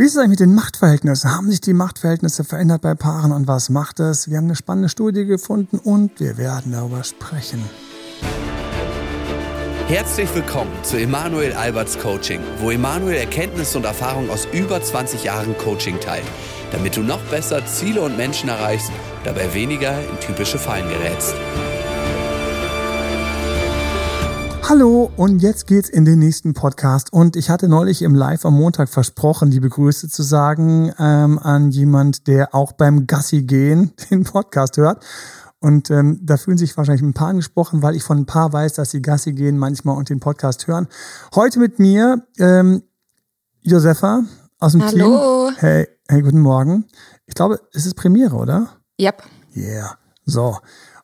[0.00, 1.32] Wie ist es eigentlich mit den Machtverhältnissen?
[1.32, 4.30] Haben sich die Machtverhältnisse verändert bei Paaren und was macht es?
[4.30, 7.60] Wir haben eine spannende Studie gefunden und wir werden darüber sprechen.
[9.88, 15.58] Herzlich willkommen zu Emanuel Alberts Coaching, wo Emanuel Erkenntnisse und Erfahrung aus über 20 Jahren
[15.58, 16.26] Coaching teilt,
[16.70, 18.92] damit du noch besser Ziele und Menschen erreichst,
[19.24, 21.34] dabei weniger in typische Fallen gerätst.
[24.68, 27.10] Hallo und jetzt geht's in den nächsten Podcast.
[27.10, 31.70] Und ich hatte neulich im Live am Montag versprochen, liebe Grüße zu sagen ähm, an
[31.70, 35.02] jemand, der auch beim Gassi gehen den Podcast hört.
[35.58, 38.74] Und ähm, da fühlen sich wahrscheinlich ein paar angesprochen, weil ich von ein paar weiß,
[38.74, 40.86] dass sie Gassi gehen manchmal und den Podcast hören.
[41.34, 42.82] Heute mit mir ähm,
[43.62, 44.24] Josefa
[44.60, 45.48] aus dem Hallo.
[45.48, 45.56] Team.
[45.60, 46.84] Hey, hey, guten Morgen.
[47.24, 48.68] Ich glaube, es ist Premiere, oder?
[49.00, 49.22] Yep.
[49.56, 49.96] Yeah.
[50.26, 50.58] So.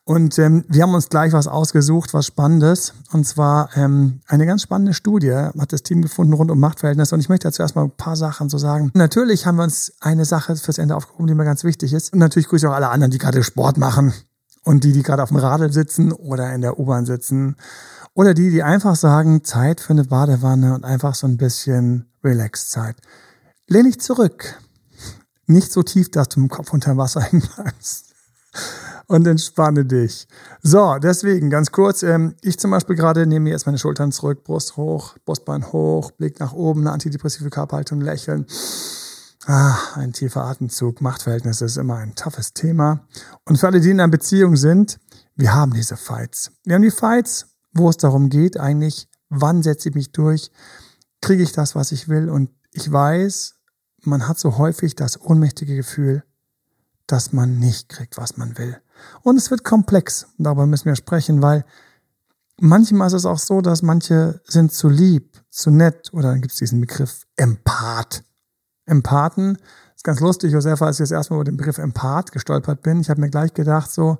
[0.07, 2.93] Und ähm, wir haben uns gleich was ausgesucht, was Spannendes.
[3.11, 7.15] Und zwar ähm, eine ganz spannende Studie hat das Team gefunden rund um Machtverhältnisse.
[7.15, 8.91] Und ich möchte dazu erstmal ein paar Sachen so sagen.
[8.93, 12.13] Natürlich haben wir uns eine Sache fürs Ende aufgehoben, die mir ganz wichtig ist.
[12.13, 14.13] Und natürlich grüße ich auch alle anderen, die gerade Sport machen.
[14.63, 17.55] Und die, die gerade auf dem Radl sitzen oder in der U-Bahn sitzen.
[18.13, 22.97] Oder die, die einfach sagen, Zeit für eine Badewanne und einfach so ein bisschen Relax-Zeit.
[23.67, 24.59] Lehn dich zurück.
[25.47, 28.05] Nicht so tief, dass du im Kopf unter Wasser hängen bleibst
[29.07, 30.27] und entspanne dich.
[30.61, 34.77] So, deswegen ganz kurz, ähm, ich zum Beispiel gerade nehme jetzt meine Schultern zurück, Brust
[34.77, 38.45] hoch, Brustbein hoch, Blick nach oben, eine antidepressive Körperhaltung, lächeln.
[39.47, 43.05] Ah, ein tiefer Atemzug, Machtverhältnisse ist immer ein toughes Thema.
[43.45, 44.99] Und für alle, die in einer Beziehung sind,
[45.35, 46.51] wir haben diese Fights.
[46.63, 50.49] Wir haben die Fights, wo es darum geht, eigentlich, wann setze ich mich durch,
[51.21, 52.29] kriege ich das, was ich will.
[52.29, 53.55] Und ich weiß,
[54.03, 56.23] man hat so häufig das ohnmächtige Gefühl,
[57.07, 58.81] dass man nicht kriegt, was man will.
[59.21, 60.27] Und es wird komplex.
[60.37, 61.65] Darüber müssen wir sprechen, weil
[62.59, 66.53] manchmal ist es auch so, dass manche sind zu lieb, zu nett oder dann gibt
[66.53, 68.23] es diesen Begriff Empath.
[68.85, 69.57] Empathen
[69.95, 73.01] ist ganz lustig, Josefa, als ich das erste Mal über den Begriff Empath gestolpert bin.
[73.01, 74.19] Ich habe mir gleich gedacht, so,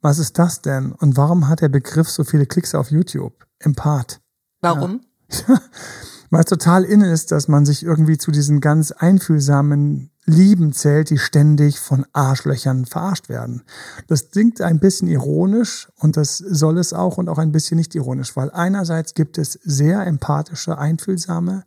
[0.00, 0.92] was ist das denn?
[0.92, 3.46] Und warum hat der Begriff so viele Klicks auf YouTube?
[3.58, 4.20] Empath.
[4.60, 5.00] Warum?
[5.48, 5.60] Ja.
[6.30, 11.10] Weil es total in ist, dass man sich irgendwie zu diesen ganz einfühlsamen Lieben zählt,
[11.10, 13.62] die ständig von Arschlöchern verarscht werden.
[14.08, 17.94] Das klingt ein bisschen ironisch und das soll es auch und auch ein bisschen nicht
[17.94, 21.64] ironisch, weil einerseits gibt es sehr empathische, einfühlsame,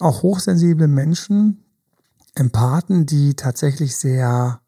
[0.00, 1.64] auch hochsensible Menschen,
[2.34, 4.60] Empathen, die tatsächlich sehr,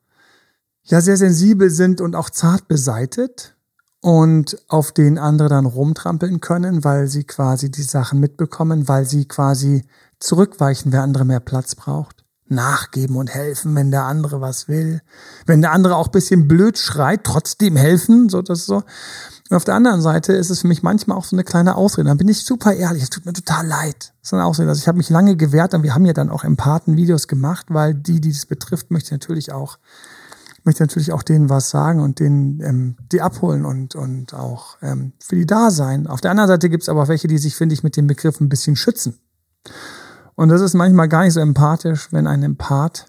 [0.84, 3.56] ja, sehr sensibel sind und auch zart beseitet
[4.00, 9.26] und auf denen andere dann rumtrampeln können, weil sie quasi die Sachen mitbekommen, weil sie
[9.26, 9.84] quasi
[10.20, 12.19] zurückweichen, wer andere mehr Platz braucht
[12.50, 15.00] nachgeben und helfen, wenn der andere was will.
[15.46, 18.82] Wenn der andere auch bisschen blöd schreit, trotzdem helfen, so das so.
[19.50, 22.08] Und auf der anderen Seite ist es für mich manchmal auch so eine kleine Ausrede.
[22.08, 24.12] Dann bin ich super ehrlich, es tut mir total leid.
[24.20, 24.68] Das ist eine Ausrede.
[24.68, 27.94] Also ich habe mich lange gewehrt und wir haben ja dann auch Empathen-Videos gemacht, weil
[27.94, 29.78] die, die das betrifft, möchte natürlich auch,
[30.62, 35.14] möchte natürlich auch denen was sagen und denen ähm, die abholen und, und auch ähm,
[35.18, 36.06] für die da sein.
[36.06, 38.40] Auf der anderen Seite gibt es aber welche, die sich, finde ich, mit dem Begriff
[38.40, 39.18] ein bisschen schützen.
[40.40, 43.04] Und das ist manchmal gar nicht so empathisch, wenn ein Empath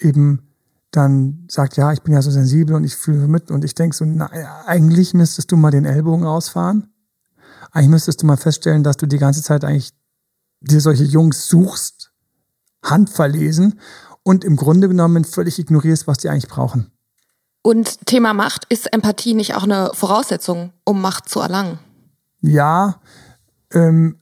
[0.00, 0.52] eben
[0.90, 3.94] dann sagt, ja, ich bin ja so sensibel und ich fühle mit und ich denke
[3.94, 4.28] so, na,
[4.66, 6.92] eigentlich müsstest du mal den Ellbogen ausfahren.
[7.70, 9.92] Eigentlich müsstest du mal feststellen, dass du die ganze Zeit eigentlich
[10.60, 12.10] dir solche Jungs suchst,
[12.82, 13.78] handverlesen
[14.24, 16.90] und im Grunde genommen völlig ignorierst, was die eigentlich brauchen.
[17.62, 21.78] Und Thema Macht, ist Empathie nicht auch eine Voraussetzung, um Macht zu erlangen?
[22.40, 23.00] Ja,
[23.70, 24.18] ähm,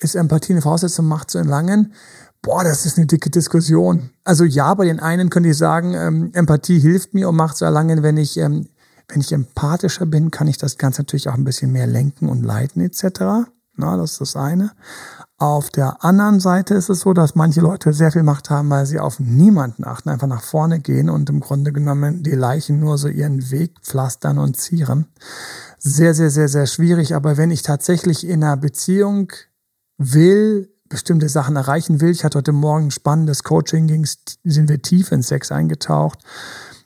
[0.00, 1.92] ist Empathie eine Voraussetzung, Macht zu erlangen?
[2.42, 4.10] Boah, das ist eine dicke Diskussion.
[4.24, 7.66] Also ja, bei den einen könnte ich sagen, ähm, Empathie hilft mir, um Macht zu
[7.66, 8.02] erlangen.
[8.02, 8.68] Wenn ich, ähm,
[9.08, 12.42] wenn ich empathischer bin, kann ich das Ganze natürlich auch ein bisschen mehr lenken und
[12.42, 13.50] leiten etc.
[13.76, 14.72] Na, das ist das eine.
[15.36, 18.84] Auf der anderen Seite ist es so, dass manche Leute sehr viel Macht haben, weil
[18.84, 22.98] sie auf niemanden achten, einfach nach vorne gehen und im Grunde genommen die Leichen nur
[22.98, 25.06] so ihren Weg pflastern und zieren.
[25.78, 27.14] Sehr, sehr, sehr, sehr schwierig.
[27.14, 29.32] Aber wenn ich tatsächlich in einer Beziehung
[30.00, 32.10] will, bestimmte Sachen erreichen will.
[32.10, 36.18] Ich hatte heute Morgen ein spannendes Coaching, ging's, sind wir tief in Sex eingetaucht.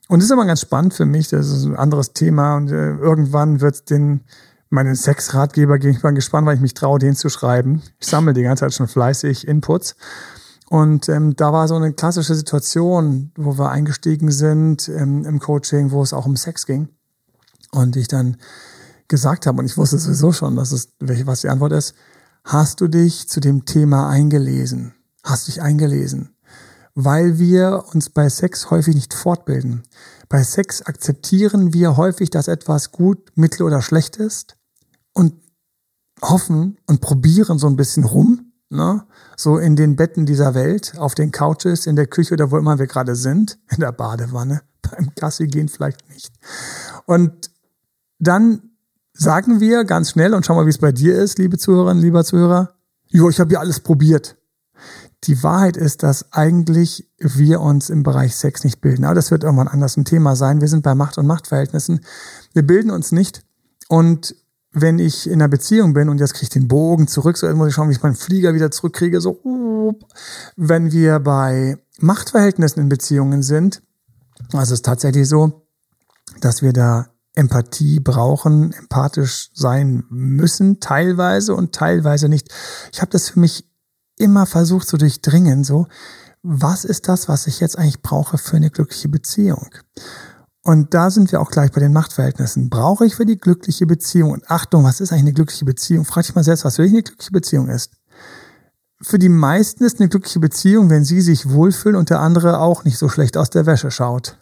[0.09, 2.91] Und das ist aber ganz spannend für mich, das ist ein anderes Thema und äh,
[2.97, 4.25] irgendwann wird den
[4.69, 5.93] meinen Sexratgeber gehen.
[5.93, 7.83] Ich bin gespannt, weil ich mich traue, den zu schreiben.
[8.01, 9.95] Ich sammle die ganze Zeit schon fleißig Inputs.
[10.69, 15.93] Und ähm, da war so eine klassische Situation, wo wir eingestiegen sind ähm, im Coaching,
[15.93, 16.89] wo es auch um Sex ging.
[17.71, 18.37] Und ich dann
[19.07, 21.95] gesagt habe, und ich wusste sowieso schon, dass es, was die Antwort ist,
[22.45, 24.95] Hast du dich zu dem Thema eingelesen?
[25.23, 26.37] Hast dich eingelesen?
[26.95, 29.83] Weil wir uns bei Sex häufig nicht fortbilden.
[30.29, 34.59] Bei Sex akzeptieren wir häufig, dass etwas gut, mittel oder schlecht ist
[35.15, 35.35] und
[36.21, 38.53] hoffen und probieren so ein bisschen rum.
[38.69, 39.07] ne?
[39.39, 42.79] so in den Betten dieser Welt, auf den Couches, in der Küche oder wo immer
[42.79, 46.31] wir gerade sind, in der Badewanne, beim Gassi gehen vielleicht nicht.
[47.07, 47.51] Und
[48.19, 48.74] dann
[49.15, 52.25] sagen wir ganz schnell und schau mal, wie es bei dir ist, liebe Zuhörerinnen, lieber
[52.25, 52.75] Zuhörer,
[53.07, 54.37] jo, ich habe ja alles probiert.
[55.25, 59.05] Die Wahrheit ist, dass eigentlich wir uns im Bereich Sex nicht bilden.
[59.05, 60.61] Aber das wird irgendwann anders ein Thema sein.
[60.61, 62.01] Wir sind bei Macht und Machtverhältnissen.
[62.53, 63.43] Wir bilden uns nicht.
[63.89, 64.37] Und
[64.73, 67.69] wenn ich in einer Beziehung bin und jetzt kriege ich den Bogen zurück, so muss
[67.69, 69.41] ich schauen, wie ich meinen Flieger wieder zurückkriege, so,
[70.57, 73.83] wenn wir bei Machtverhältnissen in Beziehungen sind,
[74.53, 75.63] also es ist tatsächlich so,
[76.41, 82.49] dass wir da Empathie brauchen, empathisch sein müssen, teilweise und teilweise nicht.
[82.93, 83.69] Ich habe das für mich
[84.17, 85.87] immer versucht zu durchdringen, so,
[86.43, 89.71] was ist das, was ich jetzt eigentlich brauche für eine glückliche Beziehung?
[90.63, 92.71] Und da sind wir auch gleich bei den Machtverhältnissen.
[92.71, 94.31] Brauche ich für die glückliche Beziehung?
[94.31, 96.05] Und Achtung, was ist eigentlich eine glückliche Beziehung?
[96.05, 97.93] Frag dich mal selbst, was für dich eine glückliche Beziehung ist.
[99.03, 102.85] Für die meisten ist eine glückliche Beziehung, wenn sie sich wohlfühlen und der andere auch
[102.85, 104.39] nicht so schlecht aus der Wäsche schaut.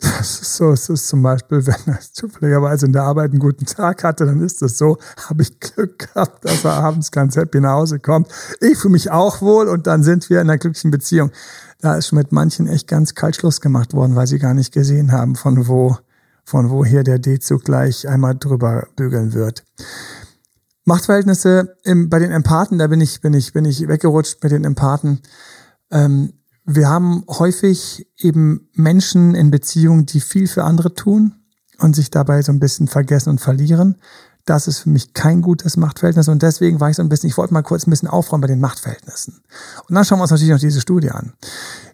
[0.00, 3.66] Das ist so, es ist zum Beispiel, wenn er zufälligerweise in der Arbeit einen guten
[3.66, 4.96] Tag hatte, dann ist es so,
[5.28, 8.28] habe ich Glück gehabt, dass er abends ganz happy nach Hause kommt.
[8.60, 11.32] Ich fühle mich auch wohl und dann sind wir in einer glücklichen Beziehung.
[11.80, 15.10] Da ist mit manchen echt ganz kalt Schluss gemacht worden, weil sie gar nicht gesehen
[15.10, 15.96] haben, von wo,
[16.44, 19.64] von woher der D-Zug gleich einmal drüber bügeln wird.
[20.84, 24.64] Machtverhältnisse im, bei den Empathen, da bin ich, bin ich, bin ich weggerutscht mit den
[24.64, 25.20] Empathen.
[25.90, 26.32] Ähm,
[26.70, 31.32] wir haben häufig eben Menschen in Beziehungen, die viel für andere tun
[31.78, 33.96] und sich dabei so ein bisschen vergessen und verlieren.
[34.44, 37.38] Das ist für mich kein gutes Machtverhältnis und deswegen war ich so ein bisschen, ich
[37.38, 39.42] wollte mal kurz ein bisschen aufräumen bei den Machtverhältnissen.
[39.88, 41.32] Und dann schauen wir uns natürlich noch diese Studie an.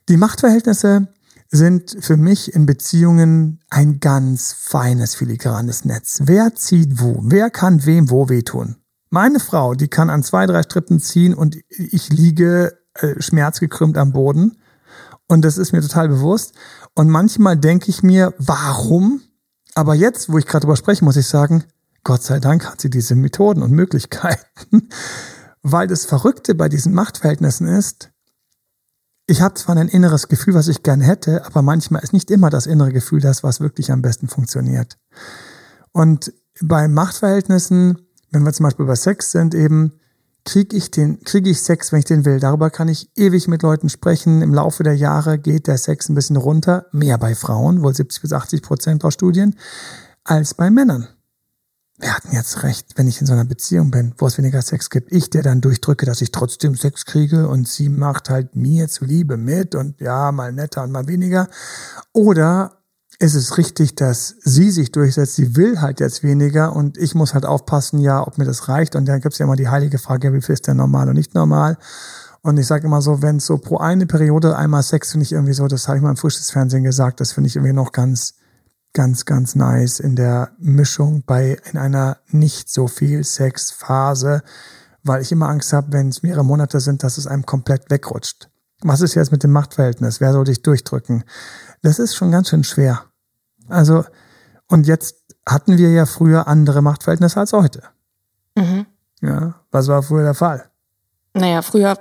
[0.08, 1.06] Die Machtverhältnisse
[1.50, 6.18] sind für mich in Beziehungen ein ganz feines, filigranes Netz.
[6.24, 7.20] Wer zieht wo?
[7.22, 8.76] Wer kann wem wo wehtun?
[9.10, 14.12] Meine Frau, die kann an zwei, drei Strippen ziehen und ich liege äh, schmerzgekrümmt am
[14.12, 14.56] Boden.
[15.28, 16.54] Und das ist mir total bewusst.
[16.94, 19.22] Und manchmal denke ich mir, warum?
[19.74, 21.64] Aber jetzt, wo ich gerade drüber spreche, muss ich sagen,
[22.04, 24.88] Gott sei Dank hat sie diese Methoden und Möglichkeiten.
[25.62, 28.10] Weil das Verrückte bei diesen Machtverhältnissen ist,
[29.26, 32.50] ich habe zwar ein inneres Gefühl, was ich gern hätte, aber manchmal ist nicht immer
[32.50, 34.98] das innere Gefühl das, was wirklich am besten funktioniert.
[35.92, 39.94] Und bei Machtverhältnissen, wenn wir zum Beispiel bei Sex sind, eben,
[40.44, 42.38] kriege ich den, kriege ich Sex, wenn ich den will.
[42.38, 44.42] Darüber kann ich ewig mit Leuten sprechen.
[44.42, 48.22] Im Laufe der Jahre geht der Sex ein bisschen runter, mehr bei Frauen, wohl 70
[48.22, 49.56] bis 80 Prozent aus Studien,
[50.22, 51.08] als bei Männern.
[51.98, 54.90] Wir hatten jetzt recht, wenn ich in so einer Beziehung bin, wo es weniger Sex
[54.90, 55.12] gibt.
[55.12, 59.36] Ich, der dann durchdrücke, dass ich trotzdem Sex kriege und sie macht halt mir zuliebe
[59.36, 61.48] mit und ja, mal netter und mal weniger.
[62.12, 62.83] Oder
[63.18, 65.36] ist es richtig, dass sie sich durchsetzt.
[65.36, 68.96] Sie will halt jetzt weniger und ich muss halt aufpassen, ja, ob mir das reicht.
[68.96, 71.14] Und dann gibt es ja immer die heilige Frage, wie viel ist denn normal und
[71.14, 71.78] nicht normal?
[72.42, 75.54] Und ich sage immer so, wenn so pro eine Periode einmal Sex finde ich irgendwie
[75.54, 78.34] so, das habe ich mal im Frühstücksfernsehen gesagt, das finde ich irgendwie noch ganz,
[78.92, 84.42] ganz, ganz nice in der Mischung bei in einer nicht so viel Sexphase,
[85.02, 88.50] weil ich immer Angst habe, wenn es mehrere Monate sind, dass es einem komplett wegrutscht.
[88.82, 90.20] Was ist jetzt mit dem Machtverhältnis?
[90.20, 91.24] Wer soll dich durchdrücken?
[91.84, 93.04] Das ist schon ganz schön schwer.
[93.68, 94.06] Also,
[94.68, 95.16] und jetzt
[95.46, 97.82] hatten wir ja früher andere Machtverhältnisse als heute.
[98.56, 98.86] Mhm.
[99.20, 100.70] Ja, was war früher der Fall?
[101.34, 101.98] Naja, früher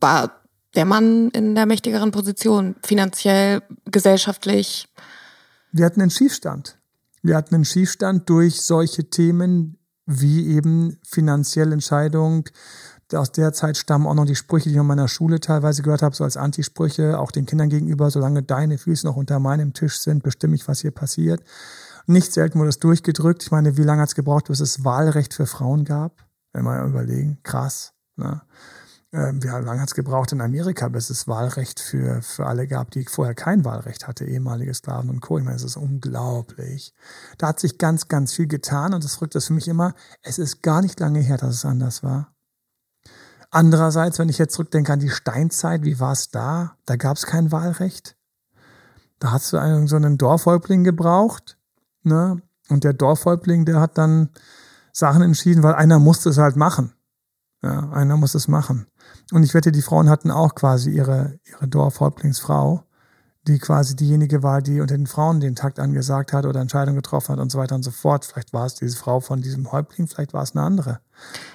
[0.00, 0.30] war
[0.76, 4.88] der Mann in der mächtigeren Position, finanziell, gesellschaftlich.
[5.72, 6.78] Wir hatten einen Schiefstand.
[7.20, 12.48] Wir hatten einen Schiefstand durch solche Themen wie eben finanzielle Entscheidung,
[13.16, 16.02] aus der Zeit stammen auch noch die Sprüche, die ich in meiner Schule teilweise gehört
[16.02, 20.00] habe, so als Antisprüche, auch den Kindern gegenüber, solange deine Füße noch unter meinem Tisch
[20.00, 21.42] sind, bestimme ich, was hier passiert.
[22.06, 23.42] Nicht selten wurde es durchgedrückt.
[23.42, 26.24] Ich meine, wie lange hat es gebraucht, bis es Wahlrecht für Frauen gab?
[26.52, 27.92] Wenn wir überlegen, krass.
[28.16, 28.42] Ne?
[29.14, 32.90] Ähm, wie lange hat es gebraucht in Amerika, bis es Wahlrecht für, für alle gab,
[32.90, 35.38] die vorher kein Wahlrecht hatte, ehemalige Sklaven und Co.
[35.38, 36.92] Ich meine, es ist unglaublich.
[37.38, 40.38] Da hat sich ganz, ganz viel getan und das rückt das für mich immer, es
[40.38, 42.33] ist gar nicht lange her, dass es anders war.
[43.54, 46.76] Andererseits, wenn ich jetzt zurückdenke an die Steinzeit, wie war es da?
[46.86, 48.16] Da gab es kein Wahlrecht.
[49.20, 51.56] Da hast du einen, so einen Dorfhäuptling gebraucht.
[52.02, 52.42] Ne?
[52.68, 54.30] Und der Dorfhäuptling, der hat dann
[54.92, 56.94] Sachen entschieden, weil einer musste es halt machen.
[57.62, 58.88] Ja, einer muss es machen.
[59.30, 62.82] Und ich wette, die Frauen hatten auch quasi ihre, ihre Dorfhäuptlingsfrau
[63.46, 67.32] die quasi diejenige war, die unter den Frauen den Takt angesagt hat oder Entscheidungen getroffen
[67.32, 68.24] hat und so weiter und so fort.
[68.24, 71.00] Vielleicht war es diese Frau von diesem Häuptling, vielleicht war es eine andere.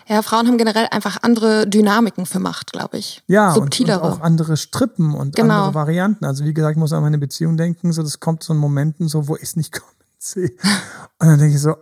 [0.07, 3.23] Ja, Frauen haben generell einfach andere Dynamiken für Macht, glaube ich.
[3.27, 4.01] Ja, Subtilere.
[4.01, 5.65] Und, und auch andere Strippen und genau.
[5.65, 6.25] andere Varianten.
[6.25, 9.07] Also wie gesagt, ich muss an meine Beziehung denken, so das kommt so in Momenten,
[9.07, 10.51] so wo ich es nicht kommen sehe.
[11.19, 11.75] Und dann denke ich so,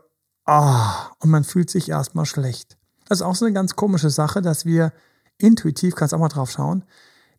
[0.46, 2.78] ah, oh, und man fühlt sich erstmal schlecht.
[3.08, 4.94] Das ist auch so eine ganz komische Sache, dass wir
[5.38, 6.84] intuitiv, kannst auch mal drauf schauen,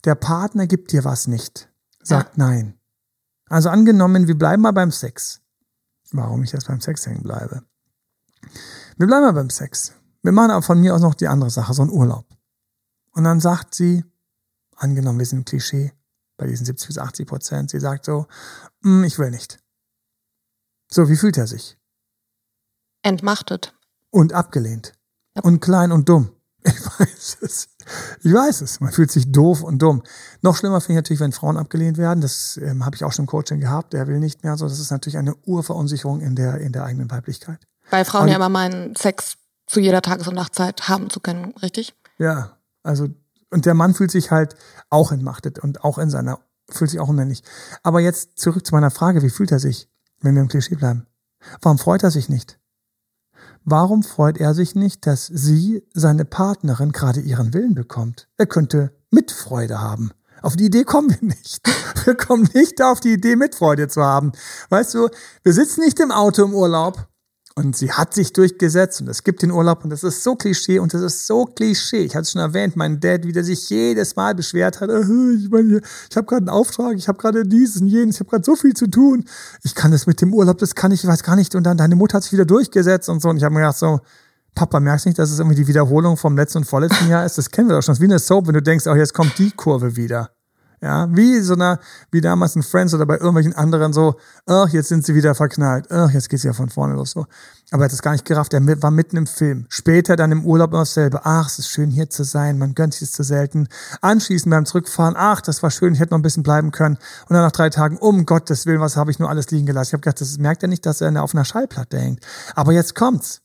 [0.05, 1.68] der Partner gibt dir was nicht,
[2.09, 2.79] sagt nein.
[3.49, 5.41] Also angenommen, wir bleiben mal beim Sex.
[6.11, 7.63] Warum ich jetzt beim Sex hängen bleibe.
[8.97, 9.93] Wir bleiben mal beim Sex.
[10.23, 12.27] Wir machen aber von mir aus noch die andere Sache, so einen Urlaub.
[13.13, 14.05] Und dann sagt sie,
[14.77, 15.93] angenommen, wir sind im Klischee,
[16.37, 18.27] bei diesen 70 bis 80 Prozent, sie sagt so,
[18.83, 19.63] mm, ich will nicht.
[20.91, 21.79] So, wie fühlt er sich?
[23.03, 23.75] Entmachtet.
[24.11, 24.95] Und abgelehnt.
[25.35, 25.43] Ja.
[25.43, 26.31] Und klein und dumm.
[26.65, 27.69] Ich weiß es.
[28.23, 28.81] Ich weiß es.
[28.81, 30.03] Man fühlt sich doof und dumm.
[30.43, 32.21] Noch schlimmer finde ich natürlich, wenn Frauen abgelehnt werden.
[32.21, 33.93] Das ähm, habe ich auch schon im Coaching gehabt.
[33.93, 34.57] Der will nicht mehr.
[34.57, 37.61] So, das ist natürlich eine Urverunsicherung in der, in der eigenen Weiblichkeit.
[37.91, 41.55] Weil Frauen Aber ja immer meinen, Sex zu jeder Tages- und Nachtzeit haben zu können,
[41.63, 41.95] richtig?
[42.19, 43.09] Ja, also,
[43.51, 44.55] und der Mann fühlt sich halt
[44.91, 46.41] auch entmachtet und auch in seiner,
[46.71, 47.43] fühlt sich auch unmännlich.
[47.83, 49.89] Aber jetzt zurück zu meiner Frage, wie fühlt er sich,
[50.21, 51.07] wenn wir im Klischee bleiben?
[51.61, 52.59] Warum freut er sich nicht?
[53.71, 58.27] Warum freut er sich nicht, dass sie, seine Partnerin, gerade ihren Willen bekommt?
[58.39, 60.11] Er könnte Mitfreude haben.
[60.41, 61.69] Auf die Idee kommen wir nicht.
[62.07, 64.33] Wir kommen nicht auf die Idee, Mitfreude zu haben.
[64.71, 65.11] Weißt du,
[65.43, 67.07] wir sitzen nicht im Auto im Urlaub
[67.59, 70.79] und sie hat sich durchgesetzt und es gibt den Urlaub und das ist so Klischee
[70.79, 72.05] und das ist so Klischee.
[72.05, 74.91] Ich hatte es schon erwähnt, mein Dad, wie der sich jedes Mal beschwert hat.
[74.91, 78.21] Äh, ich meine, ich habe gerade einen Auftrag, ich habe gerade dieses und jenes, ich
[78.21, 79.25] habe gerade so viel zu tun.
[79.65, 81.57] Ich kann das mit dem Urlaub, das kann ich, ich weiß gar nicht.
[81.57, 83.29] Und dann deine Mutter hat sich wieder durchgesetzt und so.
[83.29, 83.99] Und ich habe mir gedacht so,
[84.55, 87.39] Papa, merkst nicht, dass es irgendwie die Wiederholung vom letzten und vorletzten Jahr ist?
[87.39, 87.93] Das kennen wir doch schon.
[87.93, 90.31] Das ist wie eine Soap, wenn du denkst, oh, jetzt kommt die Kurve wieder.
[90.81, 91.81] Ja, wie so einer,
[92.13, 94.15] wie damals in Friends oder bei irgendwelchen anderen so,
[94.47, 97.27] ach, jetzt sind sie wieder verknallt, ach, jetzt geht's ja von vorne los so.
[97.71, 99.67] Aber er hat es gar nicht gerafft, er war mitten im Film.
[99.69, 102.95] Später dann im Urlaub immer dasselbe, ach, es ist schön hier zu sein, man gönnt
[102.95, 103.69] sich es zu selten.
[104.01, 106.97] Anschließend beim Zurückfahren, ach, das war schön, ich hätte noch ein bisschen bleiben können.
[107.29, 109.89] Und dann nach drei Tagen, um Gottes Willen, was habe ich nur alles liegen gelassen.
[109.89, 112.25] Ich habe gedacht, das merkt er nicht, dass er auf einer Schallplatte hängt.
[112.55, 113.43] Aber jetzt kommt's.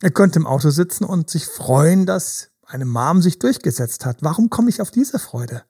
[0.00, 4.18] Er könnte im Auto sitzen und sich freuen, dass eine Mom sich durchgesetzt hat.
[4.20, 5.62] Warum komme ich auf diese Freude?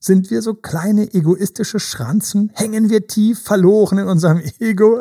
[0.00, 2.52] Sind wir so kleine egoistische Schranzen?
[2.54, 4.96] Hängen wir tief verloren in unserem Ego?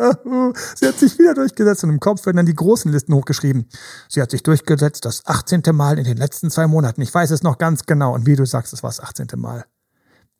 [0.75, 3.69] Sie hat sich wieder durchgesetzt und im Kopf werden dann die großen Listen hochgeschrieben.
[4.09, 5.61] Sie hat sich durchgesetzt das 18.
[5.73, 7.01] Mal in den letzten zwei Monaten.
[7.01, 8.15] Ich weiß es noch ganz genau.
[8.15, 9.27] Und wie du sagst, es war das 18.
[9.35, 9.65] Mal.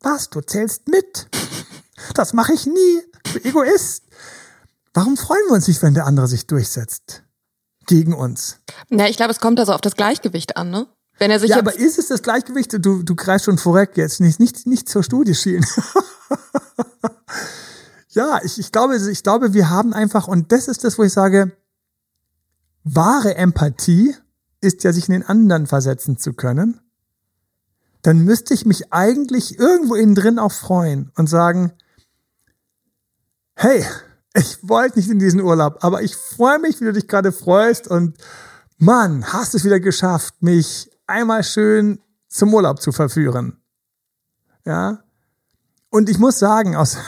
[0.00, 0.28] Was?
[0.28, 1.28] Du zählst mit?
[2.14, 3.02] Das mache ich nie.
[3.32, 4.04] Du Egoist.
[4.92, 7.22] Warum freuen wir uns nicht, wenn der andere sich durchsetzt?
[7.86, 8.58] Gegen uns.
[8.90, 10.88] Ja, ich glaube, es kommt also auf das Gleichgewicht an, ne?
[11.18, 12.72] Wenn er sich ja, aber ist es das Gleichgewicht?
[12.72, 15.66] Du, du greifst schon vorweg jetzt, nicht, nicht, nicht zur Studie schielen.
[18.10, 21.12] ja, ich, ich, glaube, ich glaube, wir haben einfach, und das ist das, wo ich
[21.12, 21.52] sage,
[22.84, 24.14] wahre Empathie
[24.60, 26.80] ist ja, sich in den anderen versetzen zu können.
[28.02, 31.72] Dann müsste ich mich eigentlich irgendwo innen drin auch freuen und sagen,
[33.54, 33.84] hey,
[34.34, 37.88] ich wollte nicht in diesen Urlaub, aber ich freue mich, wie du dich gerade freust
[37.88, 38.16] und
[38.76, 43.60] Mann, hast es wieder geschafft, mich einmal schön zum Urlaub zu verführen.
[44.64, 45.02] Ja.
[45.90, 46.98] Und ich muss sagen, aus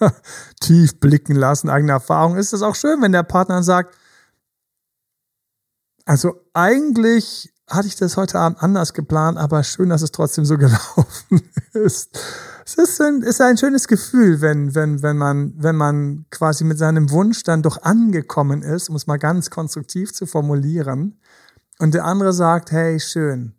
[0.60, 3.96] tief blicken lassen, eigener Erfahrung, ist es auch schön, wenn der Partner sagt,
[6.06, 10.58] also eigentlich hatte ich das heute Abend anders geplant, aber schön, dass es trotzdem so
[10.58, 12.18] gelaufen ist.
[12.64, 16.78] Es ist ein, ist ein schönes Gefühl, wenn, wenn, wenn man, wenn man quasi mit
[16.78, 21.18] seinem Wunsch dann doch angekommen ist, um es mal ganz konstruktiv zu formulieren,
[21.80, 23.54] und der andere sagt, hey, schön.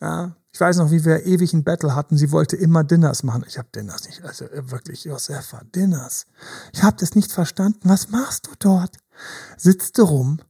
[0.00, 2.16] Ja, ich weiß noch, wie wir ewig ein Battle hatten.
[2.16, 3.44] Sie wollte immer Dinners machen.
[3.48, 6.26] Ich habe Dinners nicht, also äh, wirklich, Josefa, Dinners.
[6.72, 7.80] Ich habe das nicht verstanden.
[7.84, 8.96] Was machst du dort?
[9.56, 10.40] Sitzt du rum?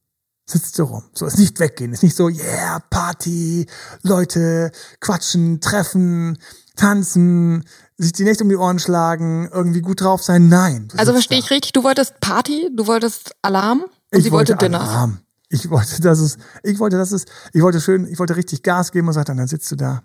[0.47, 1.05] Sitzt du rum?
[1.15, 1.93] So, ist nicht weggehen.
[1.93, 3.67] Ist nicht so, yeah, Party,
[4.03, 6.39] Leute, quatschen, treffen,
[6.77, 7.65] tanzen,
[7.97, 10.49] sich die Nächte um die Ohren schlagen, irgendwie gut drauf sein.
[10.49, 10.89] Nein.
[10.97, 14.67] Also verstehe ich richtig, du wolltest Party, du wolltest Alarm und ich sie wollte, wollte
[14.67, 14.89] Dinners.
[14.89, 15.24] Alarm.
[15.55, 18.91] Ich wollte, dass es, ich wollte, dass es, ich wollte schön, ich wollte richtig Gas
[18.91, 20.03] geben und sagte, dann sitzt du da.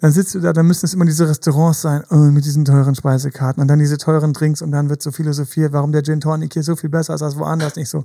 [0.00, 2.96] Dann sitzt du da, dann müssen es immer diese Restaurants sein, oh, mit diesen teuren
[2.96, 6.52] Speisekarten und dann diese teuren Drinks und dann wird so philosophiert, warum der Gin Tonic
[6.54, 8.04] hier so viel besser ist als woanders, nicht so.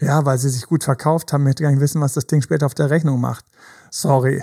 [0.00, 2.66] Ja, weil sie sich gut verkauft haben, möchte gar nicht wissen, was das Ding später
[2.66, 3.44] auf der Rechnung macht.
[3.92, 4.42] Sorry.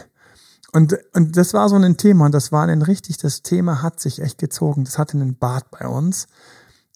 [0.72, 4.00] Und, und das war so ein Thema und das war ein richtig, das Thema hat
[4.00, 4.86] sich echt gezogen.
[4.86, 6.28] Das hatte einen Bart bei uns.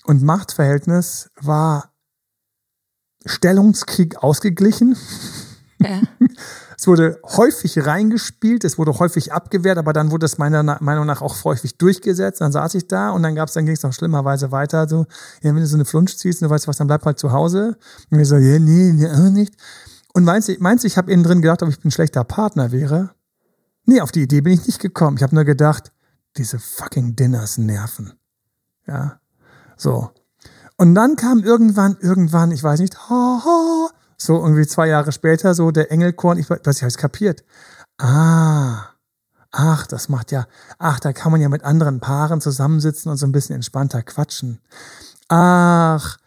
[0.06, 1.92] Und Machtverhältnis war
[3.28, 4.98] Stellungskrieg ausgeglichen.
[5.80, 6.02] Ja.
[6.80, 11.24] Es wurde häufig reingespielt, es wurde häufig abgewehrt, aber dann wurde es meiner Meinung nach
[11.24, 12.40] auch häufig durchgesetzt.
[12.40, 14.88] Dann saß ich da und dann gab's, dann ging es noch schlimmerweise weiter.
[14.88, 15.08] So,
[15.42, 17.78] ja, wenn du so eine Flunsch ziehst, du weißt was, dann bleib halt zu Hause.
[18.12, 19.56] Und ich so, ja, nee, nee, auch nicht.
[20.14, 22.72] Und meinst du, meinst du, ich habe innen drin gedacht, ob ich ein schlechter Partner
[22.72, 23.10] wäre?
[23.86, 25.18] Nee, auf die Idee bin ich nicht gekommen.
[25.18, 25.92] Ich habe nur gedacht,
[26.38, 28.14] diese fucking Dinners nerven.
[28.86, 29.20] Ja,
[29.78, 30.12] so.
[30.78, 35.56] Und dann kam irgendwann, irgendwann, ich weiß nicht, ha, ha, So irgendwie zwei Jahre später,
[35.56, 37.44] so der Engelkorn, ich weiß, ich habe es kapiert.
[37.98, 38.90] Ah,
[39.52, 40.46] ach, das macht ja,
[40.78, 44.60] ach, da kann man ja mit anderen Paaren zusammensitzen und so ein bisschen entspannter quatschen.
[45.30, 46.18] Ach,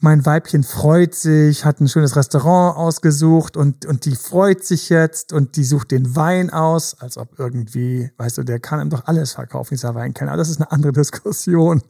[0.00, 5.32] mein Weibchen freut sich, hat ein schönes Restaurant ausgesucht und, und die freut sich jetzt
[5.32, 9.06] und die sucht den Wein aus, als ob irgendwie, weißt du, der kann ihm doch
[9.06, 10.32] alles verkaufen, dieser Weinkenner.
[10.32, 11.82] Aber das ist eine andere Diskussion.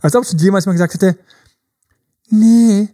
[0.00, 1.18] Als ob schon jemals mal gesagt hätte,
[2.30, 2.88] nee,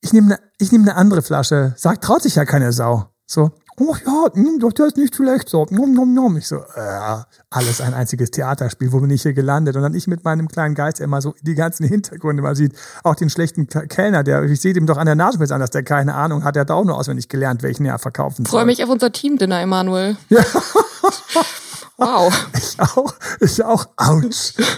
[0.00, 1.74] ich nehme eine, ich nehme eine andere Flasche.
[1.76, 3.06] Sagt, traut sich ja keine Sau.
[3.26, 5.48] So, oh ja, hm, doch, der ist nicht schlecht.
[5.48, 6.36] So, nom, nom, nom.
[6.36, 9.76] Ich so, äh, alles ein einziges Theaterspiel, wo bin ich hier gelandet?
[9.76, 13.16] Und dann ich mit meinem kleinen Geist, immer so die ganzen Hintergründe mal sieht, auch
[13.16, 16.14] den schlechten Kellner, der, ich sehe dem doch an der Nasenspitze an, dass der keine
[16.14, 18.60] Ahnung hat, der hat auch nur auswendig gelernt, welchen er verkaufen soll.
[18.60, 20.16] Freue mich auf unser Team-Dinner, Emanuel.
[20.28, 20.44] Ja.
[21.98, 22.50] Wow.
[22.54, 24.22] Ich auch, ich auch, ouch.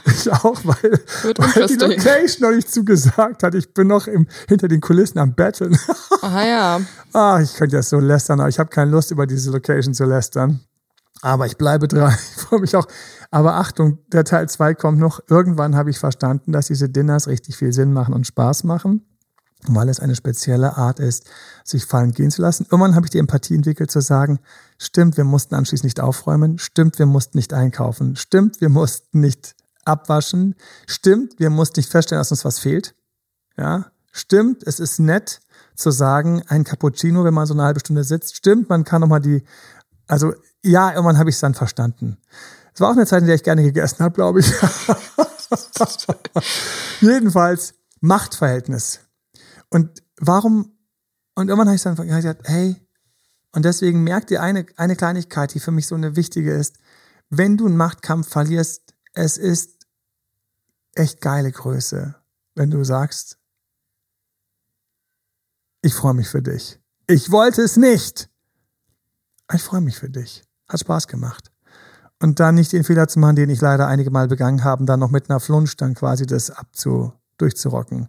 [0.07, 1.01] Ich auch, weil,
[1.37, 3.55] weil die Location noch nicht zugesagt hat.
[3.57, 5.77] Ich bin noch im, hinter den Kulissen am Betteln.
[6.23, 6.81] Aha, ja.
[7.13, 10.05] Ah, ich könnte das so lästern, aber ich habe keine Lust, über diese Location zu
[10.05, 10.61] lästern.
[11.21, 12.17] Aber ich bleibe dran.
[12.37, 12.87] Ich freue mich auch.
[13.31, 15.21] Aber Achtung, der Teil 2 kommt noch.
[15.29, 19.05] Irgendwann habe ich verstanden, dass diese Dinners richtig viel Sinn machen und Spaß machen
[19.67, 21.25] weil es eine spezielle Art ist,
[21.65, 22.67] sich fallen gehen zu lassen.
[22.71, 24.39] Irgendwann habe ich die Empathie entwickelt zu sagen,
[24.79, 29.57] stimmt, wir mussten anschließend nicht aufräumen, stimmt, wir mussten nicht einkaufen, stimmt, wir mussten nicht
[29.85, 30.55] abwaschen,
[30.87, 32.95] stimmt, wir mussten nicht feststellen, dass uns was fehlt.
[33.57, 35.41] Ja, stimmt, es ist nett
[35.75, 39.21] zu sagen, ein Cappuccino, wenn man so eine halbe Stunde sitzt, stimmt, man kann nochmal
[39.21, 39.43] die,
[40.07, 42.19] also ja, irgendwann habe ich es dann verstanden.
[42.75, 44.47] Es war auch eine Zeit, in der ich gerne gegessen habe, glaube ich.
[47.01, 49.01] Jedenfalls Machtverhältnis.
[49.71, 50.79] Und warum,
[51.35, 52.77] und irgendwann habe ich dann gesagt, hey,
[53.53, 56.79] und deswegen merkt ihr eine, eine Kleinigkeit, die für mich so eine wichtige ist.
[57.31, 59.87] Wenn du einen Machtkampf verlierst, es ist
[60.95, 62.15] echt geile Größe,
[62.55, 63.39] wenn du sagst,
[65.83, 66.81] ich freue mich für dich.
[67.07, 68.29] Ich wollte es nicht.
[69.53, 70.45] Ich freue mich für dich.
[70.69, 71.51] Hat Spaß gemacht.
[72.21, 75.01] Und dann nicht den Fehler zu machen, den ich leider einige Mal begangen habe, dann
[75.01, 78.09] noch mit einer Flunsch dann quasi das abzu, durchzurocken.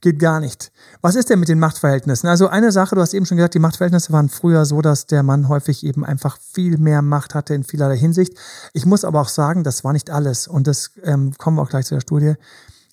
[0.00, 0.72] Geht gar nicht.
[1.00, 2.28] Was ist denn mit den Machtverhältnissen?
[2.28, 5.22] Also eine Sache, du hast eben schon gesagt, die Machtverhältnisse waren früher so, dass der
[5.22, 8.34] Mann häufig eben einfach viel mehr Macht hatte in vielerlei Hinsicht.
[8.72, 10.46] Ich muss aber auch sagen, das war nicht alles.
[10.46, 12.34] Und das ähm, kommen wir auch gleich zu der Studie.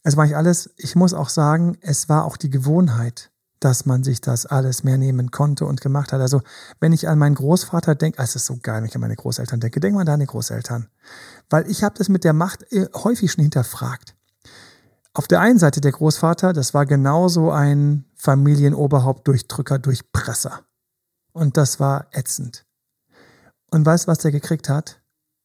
[0.03, 0.69] Es war nicht alles.
[0.77, 4.97] Ich muss auch sagen, es war auch die Gewohnheit, dass man sich das alles mehr
[4.97, 6.19] nehmen konnte und gemacht hat.
[6.19, 6.41] Also
[6.79, 9.15] wenn ich an meinen Großvater denke, ah, es ist so geil, wenn ich an meine
[9.15, 10.87] Großeltern denke, denk mal an deine Großeltern.
[11.49, 14.15] Weil ich habe das mit der Macht äh, häufig schon hinterfragt.
[15.13, 20.61] Auf der einen Seite der Großvater, das war genauso ein Familienoberhaupt, Durchdrücker, Durchpresser.
[21.33, 22.65] Und das war ätzend.
[23.69, 25.01] Und weißt du, was der gekriegt hat?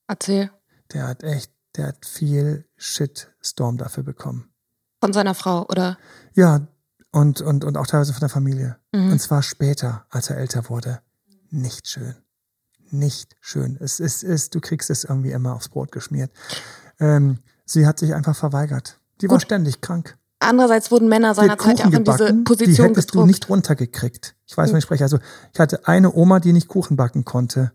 [0.07, 0.51] Erzähl.
[0.93, 4.51] Der hat echt, der hat viel Shitstorm dafür bekommen.
[5.01, 5.99] Von seiner Frau, oder?
[6.33, 6.67] Ja,
[7.11, 8.79] und, und, und auch teilweise von der Familie.
[8.93, 9.13] Mhm.
[9.13, 11.01] Und zwar später, als er älter wurde.
[11.51, 12.15] Nicht schön.
[12.91, 13.77] Nicht schön.
[13.81, 16.31] Es ist, ist du kriegst es irgendwie immer aufs Brot geschmiert.
[16.99, 18.99] Ähm, sie hat sich einfach verweigert.
[19.21, 19.35] Die Gut.
[19.35, 20.17] war ständig krank.
[20.41, 23.25] Andererseits wurden Männer seinerzeit ja auch in diese Position Die hättest gedruckt.
[23.25, 24.37] du nicht runtergekriegt.
[24.47, 25.03] Ich weiß, was ich spreche.
[25.05, 25.19] Also
[25.53, 27.73] ich hatte eine Oma, die nicht Kuchen backen konnte,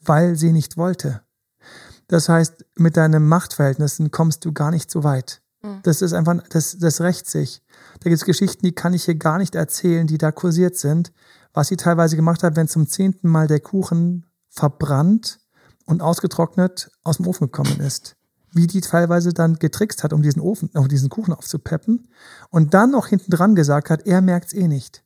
[0.00, 1.22] weil sie nicht wollte.
[2.06, 5.42] Das heißt, mit deinen Machtverhältnissen kommst du gar nicht so weit.
[5.62, 5.80] Mhm.
[5.82, 7.62] Das ist einfach, das, das rächt sich.
[8.00, 11.12] Da gibt es Geschichten, die kann ich hier gar nicht erzählen, die da kursiert sind.
[11.52, 15.40] Was sie teilweise gemacht hat, wenn zum zehnten Mal der Kuchen verbrannt
[15.84, 18.16] und ausgetrocknet aus dem Ofen gekommen ist
[18.54, 22.08] wie die teilweise dann getrickst hat, um diesen Ofen, um diesen Kuchen aufzupeppen
[22.50, 25.04] und dann noch hinten dran gesagt hat, er merkt's eh nicht.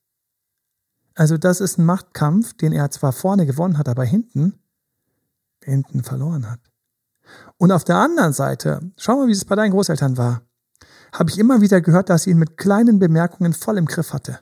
[1.14, 4.54] Also das ist ein Machtkampf, den er zwar vorne gewonnen hat, aber hinten,
[5.64, 6.60] hinten verloren hat.
[7.56, 10.42] Und auf der anderen Seite, schau mal, wie es bei deinen Großeltern war,
[11.12, 14.40] habe ich immer wieder gehört, dass sie ihn mit kleinen Bemerkungen voll im Griff hatte.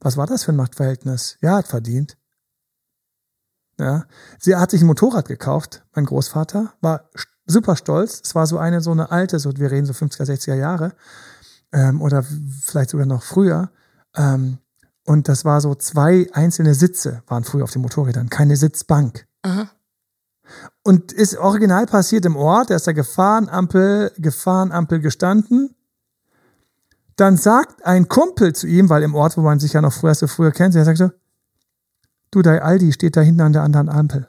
[0.00, 1.38] Was war das für ein Machtverhältnis?
[1.40, 2.18] Ja, hat verdient.
[3.78, 4.06] Ja,
[4.38, 7.10] sie hat sich ein Motorrad gekauft, mein Großvater, war
[7.46, 8.20] super stolz.
[8.24, 10.92] Es war so eine, so eine alte, so wir reden so 50er, 60er Jahre
[11.72, 12.24] ähm, oder
[12.62, 13.70] vielleicht sogar noch früher.
[14.14, 14.58] Ähm,
[15.04, 19.26] und das war so zwei einzelne Sitze waren früher auf den Motorrädern, keine Sitzbank.
[19.42, 19.70] Aha.
[20.82, 25.74] Und ist original passiert im Ort, da ist der Gefahrenampel, Gefahrenampel gestanden.
[27.16, 30.14] Dann sagt ein Kumpel zu ihm, weil im Ort, wo man sich ja noch früher,
[30.14, 31.10] so früher kennt, der sagt so,
[32.30, 34.28] du, dein Aldi steht da hinten an der anderen Ampel.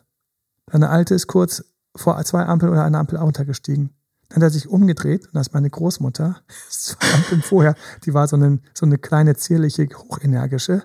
[0.67, 1.63] Deine Alte ist kurz
[1.97, 3.91] vor zwei Ampeln oder einer Ampel untergestiegen.
[4.29, 8.27] Dann hat er sich umgedreht und das ist meine Großmutter, zwei Ampeln vorher, die war
[8.27, 10.83] so eine, so eine kleine, zierliche, hochenergische.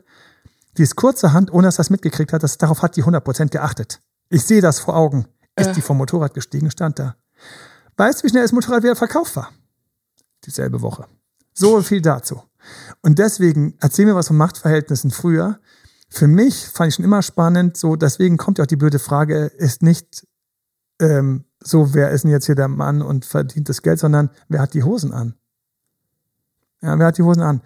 [0.77, 4.01] Die ist kurzerhand, ohne dass er das mitgekriegt hat, das, darauf hat die 100% geachtet.
[4.31, 5.27] Ich sehe das vor Augen.
[5.57, 5.73] Ist äh.
[5.75, 7.17] die vom Motorrad gestiegen, stand da.
[7.97, 9.51] Weißt du, wie schnell das Motorrad wieder verkauft war?
[10.47, 11.07] Dieselbe Woche.
[11.53, 12.43] So viel dazu.
[13.03, 15.59] Und deswegen, erzähl mir was von Machtverhältnissen früher.
[16.09, 19.47] für mich fand ich schon immer spannend, so deswegen kommt ja auch die blöde Frage,
[19.47, 20.27] ist nicht
[21.03, 24.61] ähm, so, wer ist denn jetzt hier der Mann und verdient das Geld, sondern wer
[24.61, 25.35] hat die Hosen an?
[26.81, 27.61] Ja, wer hat die Hosen an?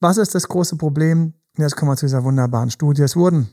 [0.00, 1.34] Was ist das große Problem?
[1.56, 3.02] Jetzt kommen wir zu dieser wunderbaren Studie.
[3.02, 3.48] Es wurden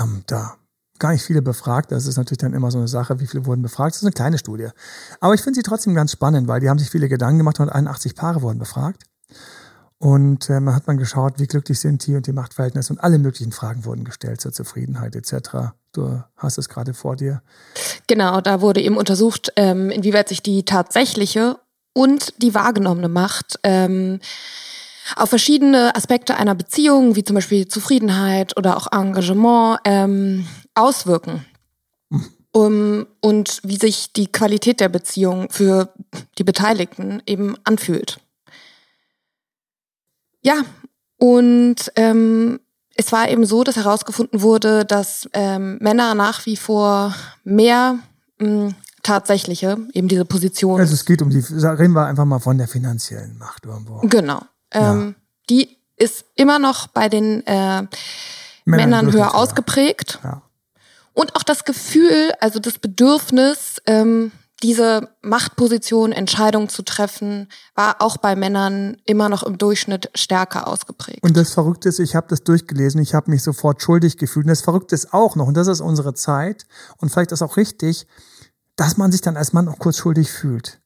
[0.00, 0.56] ähm, da
[1.00, 1.90] gar nicht viele befragt.
[1.90, 3.94] Das ist natürlich dann immer so eine Sache, wie viele wurden befragt.
[3.94, 4.68] Das ist eine kleine Studie.
[5.20, 7.68] Aber ich finde sie trotzdem ganz spannend, weil die haben sich viele Gedanken gemacht und
[7.68, 9.02] 81 Paare wurden befragt.
[10.04, 13.16] Und äh, man hat man geschaut, wie glücklich sind die und die Machtverhältnisse und alle
[13.16, 15.72] möglichen Fragen wurden gestellt zur Zufriedenheit etc.
[15.94, 17.40] Du hast es gerade vor dir.
[18.06, 21.56] Genau, da wurde eben untersucht, ähm, inwieweit sich die tatsächliche
[21.94, 24.20] und die wahrgenommene Macht ähm,
[25.16, 31.46] auf verschiedene Aspekte einer Beziehung, wie zum Beispiel Zufriedenheit oder auch Engagement, ähm, auswirken.
[32.52, 35.92] Um, und wie sich die Qualität der Beziehung für
[36.38, 38.18] die Beteiligten eben anfühlt.
[40.44, 40.62] Ja,
[41.18, 42.60] und ähm,
[42.96, 47.98] es war eben so, dass herausgefunden wurde, dass ähm, Männer nach wie vor mehr
[48.38, 50.80] mh, tatsächliche, eben diese Position.
[50.80, 54.00] Also es geht um die, reden wir einfach mal von der finanziellen Macht irgendwo.
[54.06, 54.42] Genau.
[54.70, 55.24] Ähm, ja.
[55.50, 57.88] Die ist immer noch bei den äh, Männern,
[58.64, 60.20] Männern höher ausgeprägt.
[60.22, 60.42] Ja.
[61.12, 68.16] Und auch das Gefühl, also das Bedürfnis, ähm, diese Machtposition, Entscheidungen zu treffen, war auch
[68.16, 71.22] bei Männern immer noch im Durchschnitt stärker ausgeprägt.
[71.22, 74.44] Und das Verrückte ist, ich habe das durchgelesen, ich habe mich sofort schuldig gefühlt.
[74.46, 76.66] Und das Verrückte ist auch noch, und das ist unsere Zeit,
[76.98, 78.06] und vielleicht ist auch richtig,
[78.76, 80.80] dass man sich dann als Mann auch kurz schuldig fühlt.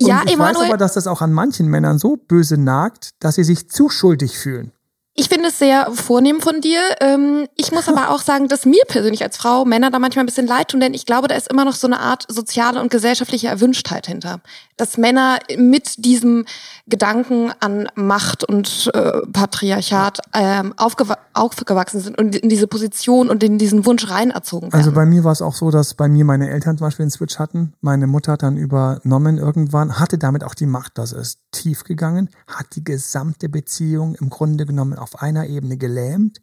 [0.00, 3.10] Und ja, ich Emanuel, weiß aber, dass das auch an manchen Männern so böse nagt,
[3.20, 4.72] dass sie sich zu schuldig fühlen.
[5.14, 6.80] Ich finde es sehr vornehm von dir.
[7.00, 10.26] Ähm, ich muss aber auch sagen, dass mir persönlich als Frau Männer da manchmal ein
[10.26, 12.90] bisschen leid tun, denn ich glaube, da ist immer noch so eine Art soziale und
[12.90, 14.40] gesellschaftliche Erwünschtheit hinter.
[14.78, 16.46] Dass Männer mit diesem
[16.86, 23.42] Gedanken an Macht und äh, Patriarchat ähm, aufgew aufgewachsen sind und in diese Position und
[23.42, 24.74] in diesen Wunsch rein erzogen werden.
[24.74, 27.10] Also bei mir war es auch so, dass bei mir meine Eltern zum Beispiel einen
[27.10, 27.72] Switch hatten.
[27.80, 32.28] Meine Mutter hat dann übernommen irgendwann, hatte damit auch die Macht, dass es tief gegangen,
[32.46, 36.40] hat die gesamte Beziehung im Grunde genommen auf einer Ebene gelähmt,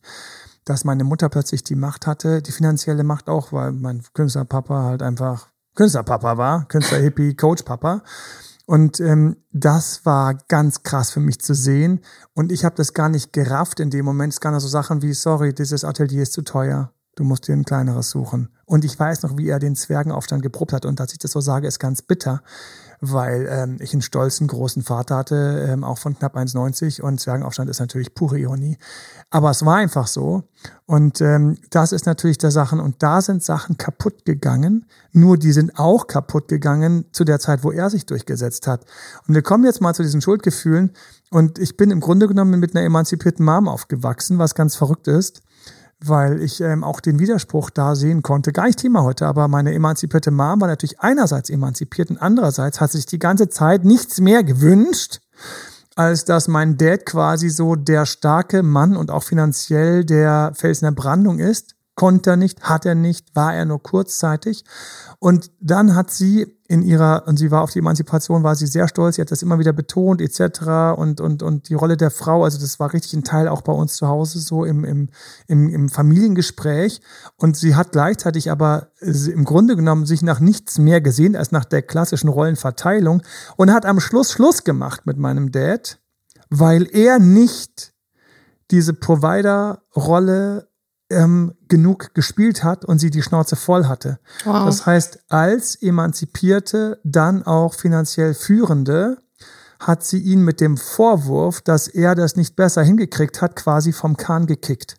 [0.66, 5.02] dass meine Mutter plötzlich die Macht hatte, die finanzielle Macht auch, weil mein Künstlerpapa halt
[5.02, 8.04] einfach Künstlerpapa war, Künstler-Hippie, Coach-Papa.
[8.66, 12.02] Und ähm, das war ganz krass für mich zu sehen.
[12.36, 14.34] Und ich habe das gar nicht gerafft in dem Moment.
[14.34, 16.94] Es gab so Sachen wie, sorry, dieses Atelier ist zu teuer.
[17.16, 18.50] Du musst dir ein kleineres suchen.
[18.66, 20.86] Und ich weiß noch, wie er den Zwergenaufstand geprobt hat.
[20.86, 22.44] Und dass ich das so sage, ist ganz bitter
[23.02, 27.70] weil ähm, ich einen stolzen großen Vater hatte, ähm, auch von knapp 1,90 und Zwergenaufstand
[27.70, 28.78] ist natürlich pure Ironie.
[29.30, 30.44] Aber es war einfach so.
[30.86, 32.80] Und ähm, das ist natürlich der Sachen.
[32.80, 34.86] Und da sind Sachen kaputt gegangen.
[35.12, 38.86] Nur die sind auch kaputt gegangen zu der Zeit, wo er sich durchgesetzt hat.
[39.28, 40.92] Und wir kommen jetzt mal zu diesen Schuldgefühlen.
[41.30, 45.42] Und ich bin im Grunde genommen mit einer emanzipierten Mom aufgewachsen, was ganz verrückt ist
[46.04, 48.54] weil ich ähm, auch den Widerspruch da sehen konnte.
[48.54, 52.92] Gar nicht Thema heute, aber meine emanzipierte Mom war natürlich einerseits emanzipiert und andererseits hat
[52.92, 55.20] sich die ganze Zeit nichts mehr gewünscht,
[55.96, 60.92] als dass mein Dad quasi so der starke Mann und auch finanziell der Felsen der
[60.92, 61.76] Brandung ist.
[61.96, 64.64] Konnte er nicht, hat er nicht, war er nur kurzzeitig.
[65.20, 68.88] Und dann hat sie in ihrer, und sie war auf die Emanzipation, war sie sehr
[68.88, 71.00] stolz, sie hat das immer wieder betont, etc.
[71.00, 73.74] Und, und, und die Rolle der Frau, also das war richtig ein Teil auch bei
[73.74, 75.10] uns zu Hause, so im, im,
[75.48, 77.02] im, im Familiengespräch.
[77.38, 81.66] Und sie hat gleichzeitig aber im Grunde genommen sich nach nichts mehr gesehen als nach
[81.66, 83.24] der klassischen Rollenverteilung
[83.58, 85.98] und hat am Schluss Schluss gemacht mit meinem Dad,
[86.52, 87.94] weil er nicht
[88.70, 90.69] diese Provider-Rolle
[91.10, 94.20] ähm, genug gespielt hat und sie die Schnauze voll hatte.
[94.46, 94.66] Wow.
[94.66, 99.18] Das heißt, als emanzipierte, dann auch finanziell führende,
[99.80, 104.18] hat sie ihn mit dem Vorwurf, dass er das nicht besser hingekriegt hat, quasi vom
[104.18, 104.98] Kahn gekickt.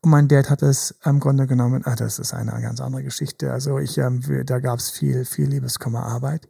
[0.00, 3.52] Und mein Dad hat es im Grunde genommen, ah, das ist eine ganz andere Geschichte.
[3.52, 6.48] Also ich, ähm, da gab es viel, viel Liebeskummerarbeit.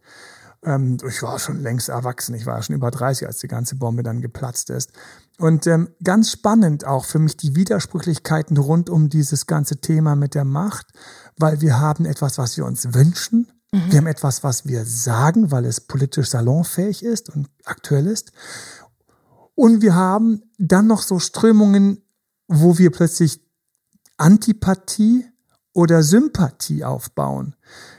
[0.66, 4.02] Ähm, ich war schon längst erwachsen, ich war schon über 30, als die ganze Bombe
[4.02, 4.92] dann geplatzt ist.
[5.38, 10.34] Und ähm, ganz spannend auch für mich die Widersprüchlichkeiten rund um dieses ganze Thema mit
[10.34, 10.88] der Macht,
[11.38, 13.50] weil wir haben etwas, was wir uns wünschen.
[13.72, 13.90] Mhm.
[13.90, 18.32] Wir haben etwas, was wir sagen, weil es politisch salonfähig ist und aktuell ist.
[19.54, 22.02] Und wir haben dann noch so Strömungen,
[22.48, 23.40] wo wir plötzlich
[24.16, 25.26] Antipathie
[25.72, 27.54] oder Sympathie aufbauen.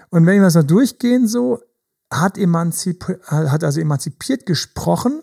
[0.09, 1.59] Und wenn wir so durchgehen, so,
[2.11, 5.21] hat, emanzip hat also emanzipiert gesprochen,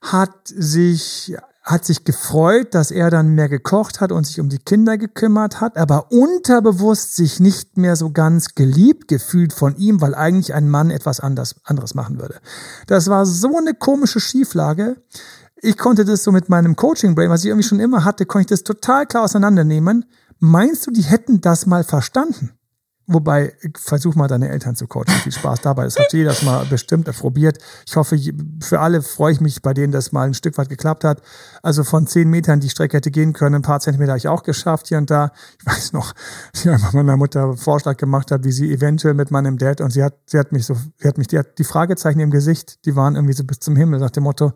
[0.00, 4.58] hat sich, hat sich gefreut, dass er dann mehr gekocht hat und sich um die
[4.58, 10.14] Kinder gekümmert hat, aber unterbewusst sich nicht mehr so ganz geliebt gefühlt von ihm, weil
[10.14, 12.40] eigentlich ein Mann etwas anders, anderes machen würde.
[12.86, 14.96] Das war so eine komische Schieflage.
[15.62, 18.58] ich konnte das so mit meinem Coaching-Brain, was ich irgendwie schon immer hatte, konnte ich
[18.58, 20.04] das total klar auseinandernehmen.
[20.40, 22.50] Meinst du, die hätten das mal verstanden?
[23.06, 25.08] Wobei, versuch mal deine Eltern zu coachen.
[25.22, 25.84] Viel Spaß dabei.
[25.84, 27.58] Das hat jeder mal bestimmt probiert.
[27.86, 28.16] Ich hoffe,
[28.60, 31.20] für alle freue ich mich, bei denen das mal ein Stück weit geklappt hat.
[31.62, 34.44] Also von zehn Metern die Strecke hätte gehen können, ein paar Zentimeter habe ich auch
[34.44, 35.32] geschafft hier und da.
[35.58, 36.12] Ich weiß noch,
[36.54, 39.90] ich einfach meiner Mutter einen Vorschlag gemacht hat, wie sie eventuell mit meinem Dad und
[39.90, 42.84] sie hat, sie hat mich so, sie hat mich, die, hat die Fragezeichen im Gesicht,
[42.86, 44.52] die waren irgendwie so bis zum Himmel nach dem Motto,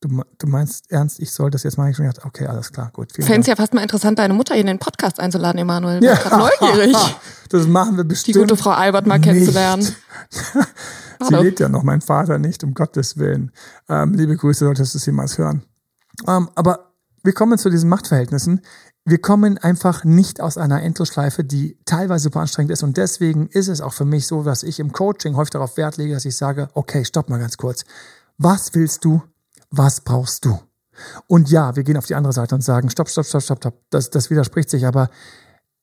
[0.00, 1.90] Du, du, meinst ernst, ich soll das jetzt machen?
[1.90, 3.12] Ich schon gedacht, okay, alles klar, gut.
[3.12, 6.04] Fände es ja fast mal interessant, deine Mutter in den Podcast einzuladen, Emanuel.
[6.04, 6.16] Ja.
[6.30, 6.96] neugierig.
[7.48, 8.36] das machen wir bestimmt.
[8.36, 9.82] Die gute Frau Albert mal kennenzulernen.
[11.28, 13.50] sie lebt ja noch, mein Vater nicht, um Gottes Willen.
[13.88, 15.62] Ähm, liebe Grüße, solltest du es jemals hören.
[16.28, 16.92] Ähm, aber
[17.24, 18.60] wir kommen zu diesen Machtverhältnissen.
[19.04, 22.84] Wir kommen einfach nicht aus einer Endlosschleife, die teilweise super anstrengend ist.
[22.84, 25.96] Und deswegen ist es auch für mich so, dass ich im Coaching häufig darauf Wert
[25.96, 27.84] lege, dass ich sage, okay, stopp mal ganz kurz.
[28.36, 29.22] Was willst du
[29.70, 30.58] was brauchst du?
[31.26, 33.82] Und ja, wir gehen auf die andere Seite und sagen, stopp, stopp, stopp, stopp, stopp.
[33.90, 35.10] Das, das widerspricht sich, aber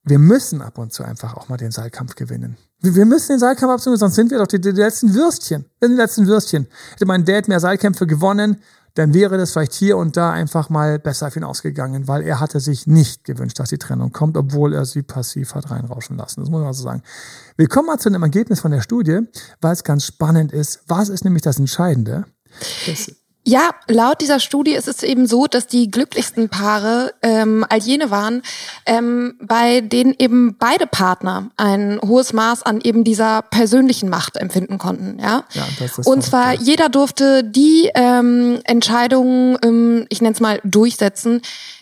[0.04, 2.58] wir müssen ab und zu einfach auch mal den Seilkampf gewinnen.
[2.82, 5.66] Wir müssen den Seilkampf absolut, sonst sind wir doch die, die letzten Würstchen.
[5.80, 6.68] Wir sind die letzten Würstchen.
[6.92, 8.62] Hätte mein Dad mehr Seilkämpfe gewonnen,
[8.94, 12.40] dann wäre das vielleicht hier und da einfach mal besser für ihn ausgegangen, weil er
[12.40, 16.42] hatte sich nicht gewünscht, dass die Trennung kommt, obwohl er sie passiv hat reinrauschen lassen.
[16.42, 17.04] Das muss man so sagen.
[17.58, 19.20] Wir kommen mal zu einem Ergebnis von der Studie,
[19.60, 20.82] weil es ganz spannend ist.
[20.88, 22.26] Was ist nämlich das Entscheidende?
[22.86, 23.12] Das
[23.48, 28.10] ja, laut dieser Studie ist es eben so, dass die glücklichsten Paare ähm, all jene
[28.10, 28.42] waren,
[28.88, 34.80] ähm, bei denen eben beide Partner ein hohes Maß an eben dieser persönlichen Macht empfinden
[34.80, 35.20] konnten.
[35.20, 36.64] Ja, ja das ist Und zwar okay.
[36.64, 41.42] jeder durfte die ähm, Entscheidungen, ähm, ich nenne es mal, durchsetzen,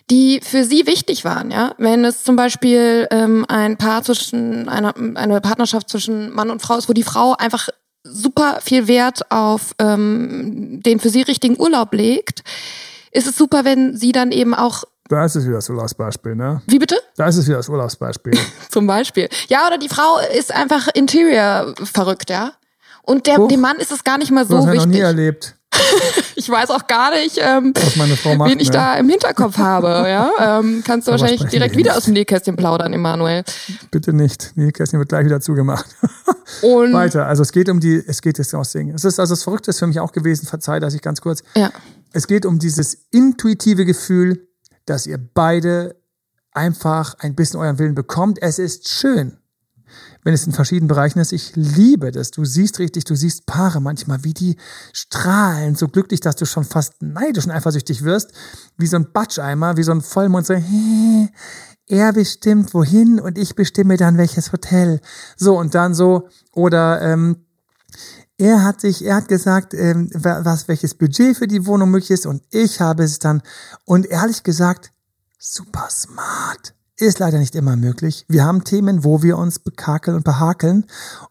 [0.10, 1.50] die für sie wichtig waren.
[1.50, 6.62] Ja, wenn es zum Beispiel ähm, ein Paar zwischen einer eine Partnerschaft zwischen Mann und
[6.62, 7.70] Frau ist, wo die Frau einfach
[8.04, 12.44] super viel Wert auf ähm, den für sie richtigen Urlaub legt,
[13.12, 16.62] ist es super, wenn sie dann eben auch da ist es wieder das Urlaubsbeispiel, ne?
[16.66, 16.96] Wie bitte?
[17.18, 18.34] Da ist es wieder das Urlaubsbeispiel.
[18.70, 19.28] Zum Beispiel.
[19.50, 22.54] Ja, oder die Frau ist einfach Interior verrückt, ja?
[23.04, 24.78] Und der, dem Mann ist es gar nicht mal so das wichtig.
[24.78, 25.56] Das noch nie erlebt.
[26.36, 28.74] ich weiß auch gar nicht, ähm, Was meine Frau macht, wen ich ne?
[28.74, 30.04] da im Hinterkopf habe.
[30.14, 30.60] Ja?
[30.60, 33.44] Ähm, kannst du Aber wahrscheinlich direkt wieder aus dem Nähkästchen plaudern, Emanuel.
[33.90, 34.52] Bitte nicht.
[34.56, 35.86] Nähkästchen wird gleich wieder zugemacht.
[36.62, 37.26] Und Weiter.
[37.26, 38.96] Also es geht um die, es geht das Aussingen.
[38.96, 41.42] Es ist also das Verrückte ist für mich auch gewesen, verzeih, dass ich ganz kurz.
[41.56, 41.72] Ja.
[42.12, 44.48] Es geht um dieses intuitive Gefühl,
[44.86, 45.96] dass ihr beide
[46.52, 48.40] einfach ein bisschen euren Willen bekommt.
[48.42, 49.38] Es ist schön
[50.24, 51.32] wenn es in verschiedenen Bereichen ist.
[51.32, 52.32] Ich liebe das.
[52.32, 54.58] Du siehst richtig, du siehst Paare manchmal, wie die
[54.92, 58.32] strahlen, so glücklich, dass du schon fast neidisch und eifersüchtig wirst,
[58.78, 61.30] wie so ein Batscheimer, wie so ein Vollmond, so, hä,
[61.88, 65.02] er bestimmt wohin und ich bestimme dann welches Hotel.
[65.36, 67.46] So, und dann so, oder ähm,
[68.38, 72.26] er hat sich, er hat gesagt, ähm, was, welches Budget für die Wohnung möglich ist
[72.26, 73.42] und ich habe es dann.
[73.86, 74.92] Und ehrlich gesagt,
[75.38, 76.74] super smart.
[77.04, 78.24] Ist leider nicht immer möglich.
[78.30, 80.86] Wir haben Themen, wo wir uns bekakeln und behakeln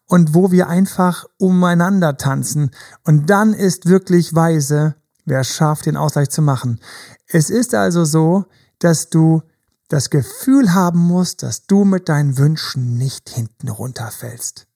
[0.05, 2.69] und wo wir einfach umeinander tanzen.
[3.03, 4.93] Und dann ist wirklich weise,
[5.25, 6.79] wer schafft, den Ausgleich zu machen.
[7.25, 8.45] Es ist also so,
[8.77, 9.41] dass du
[9.87, 14.67] das Gefühl haben musst, dass du mit deinen Wünschen nicht hinten runterfällst.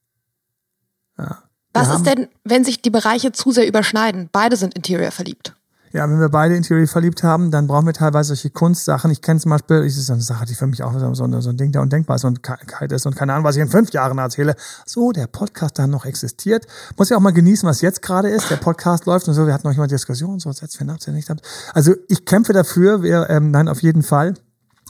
[1.20, 1.44] Ja.
[1.74, 4.30] Was ist denn, wenn sich die Bereiche zu sehr überschneiden?
[4.32, 5.56] Beide sind Interior verliebt.
[5.98, 9.10] Ja, wenn wir beide in Theorie verliebt haben, dann brauchen wir teilweise solche Kunstsachen.
[9.10, 11.50] Ich kenne zum Beispiel, das ist eine Sache, die für mich auch so, ein, so
[11.50, 13.92] ein Ding der Undenkbar ist und kalt ist und keine Ahnung, was ich in fünf
[13.94, 14.56] Jahren erzähle.
[14.86, 16.68] So, der Podcast dann noch existiert.
[16.98, 18.52] Muss ja auch mal genießen, was jetzt gerade ist.
[18.52, 19.48] Der Podcast läuft und so.
[19.48, 21.40] Wir hatten noch immer Diskussionen, so setzt wir ab, nicht ab.
[21.74, 24.36] Also ich kämpfe dafür, wir, ähm, nein, auf jeden Fall.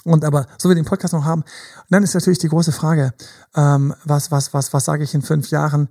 [0.04, 1.46] Und aber so wir den Podcast noch haben,
[1.90, 3.14] dann ist natürlich die große Frage,
[3.56, 5.88] ähm, was, was, was, was sage ich in fünf Jahren?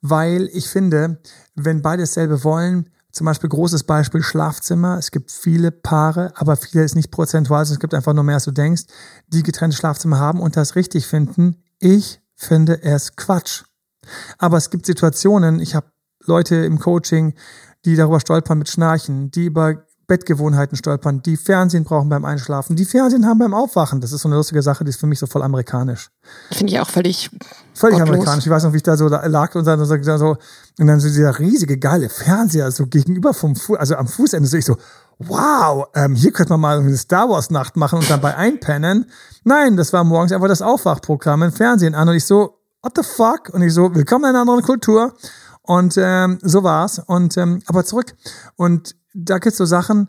[0.00, 1.18] Weil ich finde,
[1.56, 4.98] wenn beide dasselbe wollen, zum Beispiel großes Beispiel Schlafzimmer.
[4.98, 8.44] Es gibt viele Paare, aber viele ist nicht prozentual, es gibt einfach nur mehr, als
[8.44, 8.84] du denkst,
[9.28, 11.62] die getrennte Schlafzimmer haben und das richtig finden.
[11.78, 13.64] Ich finde es Quatsch.
[14.38, 15.90] Aber es gibt Situationen, ich habe
[16.24, 17.34] Leute im Coaching,
[17.84, 22.84] die darüber stolpern mit Schnarchen, die über Bettgewohnheiten stolpern, die Fernsehen brauchen beim Einschlafen, die
[22.84, 24.00] Fernsehen haben beim Aufwachen.
[24.00, 26.10] Das ist so eine lustige Sache, die ist für mich so voll amerikanisch.
[26.50, 27.30] Finde ich auch völlig.
[27.74, 28.08] Völlig gottlos.
[28.08, 28.44] amerikanisch.
[28.44, 31.08] Ich weiß noch, wie ich da so da lag und dann so, und dann so
[31.08, 34.78] dieser riesige, geile Fernseher so gegenüber vom Fuß, also am Fußende so ich so,
[35.20, 39.06] wow, ähm, hier könnte man mal eine Star Wars Nacht machen und dabei einpennen.
[39.44, 43.04] Nein, das war morgens einfach das Aufwachprogramm im Fernsehen an und ich so, what the
[43.04, 43.50] fuck?
[43.54, 45.14] Und ich so, willkommen in einer anderen Kultur.
[45.62, 47.00] Und ähm, so war's.
[47.06, 48.16] Und ähm, aber zurück.
[48.56, 50.08] Und da gibt's so Sachen,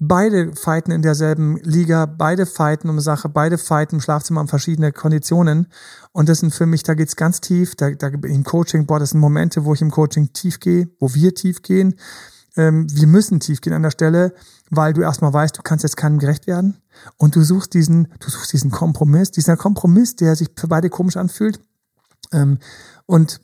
[0.00, 4.92] beide fighten in derselben Liga, beide fighten um Sache, beide fighten im Schlafzimmer um verschiedene
[4.92, 5.66] Konditionen.
[6.12, 9.10] Und das sind für mich, da geht's ganz tief, da, da im Coaching, boah, das
[9.10, 11.94] sind Momente, wo ich im Coaching tief gehe, wo wir tief gehen.
[12.56, 14.34] ähm, wir müssen tief gehen an der Stelle,
[14.70, 16.78] weil du erstmal weißt, du kannst jetzt keinem gerecht werden.
[17.16, 21.16] Und du suchst diesen, du suchst diesen Kompromiss, dieser Kompromiss, der sich für beide komisch
[21.16, 21.60] anfühlt.
[22.32, 22.58] Ähm,
[23.06, 23.40] und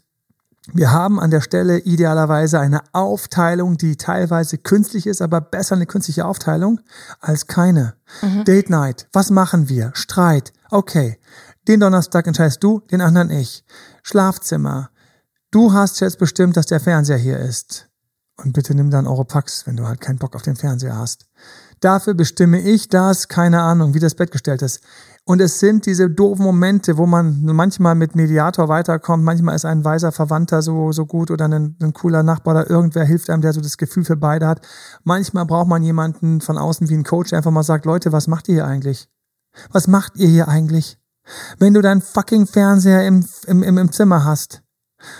[0.72, 5.86] wir haben an der Stelle idealerweise eine Aufteilung, die teilweise künstlich ist, aber besser eine
[5.86, 6.80] künstliche Aufteilung
[7.20, 7.94] als keine.
[8.22, 8.44] Mhm.
[8.44, 9.08] Date Night.
[9.12, 9.92] Was machen wir?
[9.94, 10.52] Streit.
[10.70, 11.18] Okay.
[11.68, 13.64] Den Donnerstag entscheidest du, den anderen ich.
[14.02, 14.90] Schlafzimmer.
[15.50, 17.88] Du hast jetzt bestimmt, dass der Fernseher hier ist.
[18.36, 21.26] Und bitte nimm dann Europax, wenn du halt keinen Bock auf den Fernseher hast.
[21.80, 24.80] Dafür bestimme ich das, keine Ahnung, wie das Bett gestellt ist.
[25.28, 29.84] Und es sind diese doofen Momente, wo man manchmal mit Mediator weiterkommt, manchmal ist ein
[29.84, 33.52] weiser Verwandter so, so gut oder ein, ein cooler Nachbar oder irgendwer hilft einem, der
[33.52, 34.60] so das Gefühl für beide hat.
[35.02, 38.28] Manchmal braucht man jemanden von außen wie ein Coach, der einfach mal sagt, Leute, was
[38.28, 39.08] macht ihr hier eigentlich?
[39.72, 40.96] Was macht ihr hier eigentlich?
[41.58, 44.62] Wenn du deinen fucking Fernseher im, im, im, im Zimmer hast,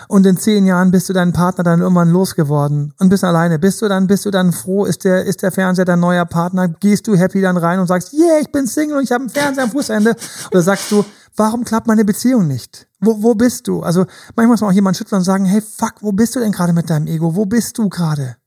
[0.07, 3.59] und in zehn Jahren bist du deinen Partner dann irgendwann losgeworden und bist alleine.
[3.59, 6.67] Bist du dann, bist du dann froh, ist der, ist der Fernseher dein neuer Partner?
[6.67, 9.29] Gehst du happy dann rein und sagst, yeah, ich bin Single und ich habe einen
[9.29, 10.15] Fernseher am Fußende?
[10.51, 11.03] Oder sagst du,
[11.35, 12.87] warum klappt meine Beziehung nicht?
[12.99, 13.81] Wo, wo bist du?
[13.81, 16.51] Also manchmal muss man auch jemand schütteln und sagen, hey, fuck, wo bist du denn
[16.51, 17.35] gerade mit deinem Ego?
[17.35, 18.37] Wo bist du gerade?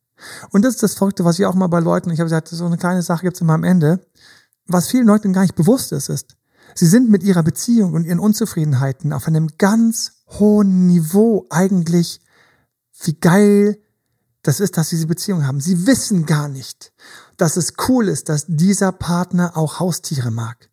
[0.50, 2.66] Und das ist das Verrückte, was ich auch mal bei Leuten, ich habe gesagt, so
[2.66, 4.00] eine kleine Sache gibt's immer am Ende,
[4.66, 6.36] was vielen Leuten gar nicht bewusst ist, ist,
[6.74, 12.20] sie sind mit ihrer Beziehung und ihren Unzufriedenheiten auf einem ganz hohen Niveau eigentlich,
[13.02, 13.78] wie geil
[14.42, 15.60] das ist, dass sie diese Beziehung haben.
[15.60, 16.92] Sie wissen gar nicht,
[17.36, 20.70] dass es cool ist, dass dieser Partner auch Haustiere mag.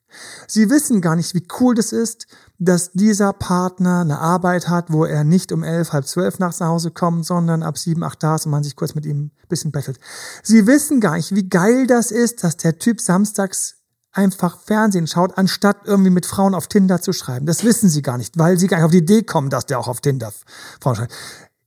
[0.47, 2.27] Sie wissen gar nicht, wie cool das ist,
[2.59, 6.69] dass dieser Partner eine Arbeit hat, wo er nicht um elf, halb zwölf nachts nach
[6.69, 9.47] Hause kommt, sondern ab sieben, acht da ist und man sich kurz mit ihm ein
[9.49, 9.99] bisschen bettelt.
[10.43, 13.76] Sie wissen gar nicht, wie geil das ist, dass der Typ samstags
[14.17, 17.45] einfach Fernsehen schaut, anstatt irgendwie mit Frauen auf Tinder zu schreiben.
[17.45, 19.79] Das wissen sie gar nicht, weil sie gar nicht auf die Idee kommen, dass der
[19.79, 20.33] auch auf Tinder
[20.81, 21.13] Frauen schreibt.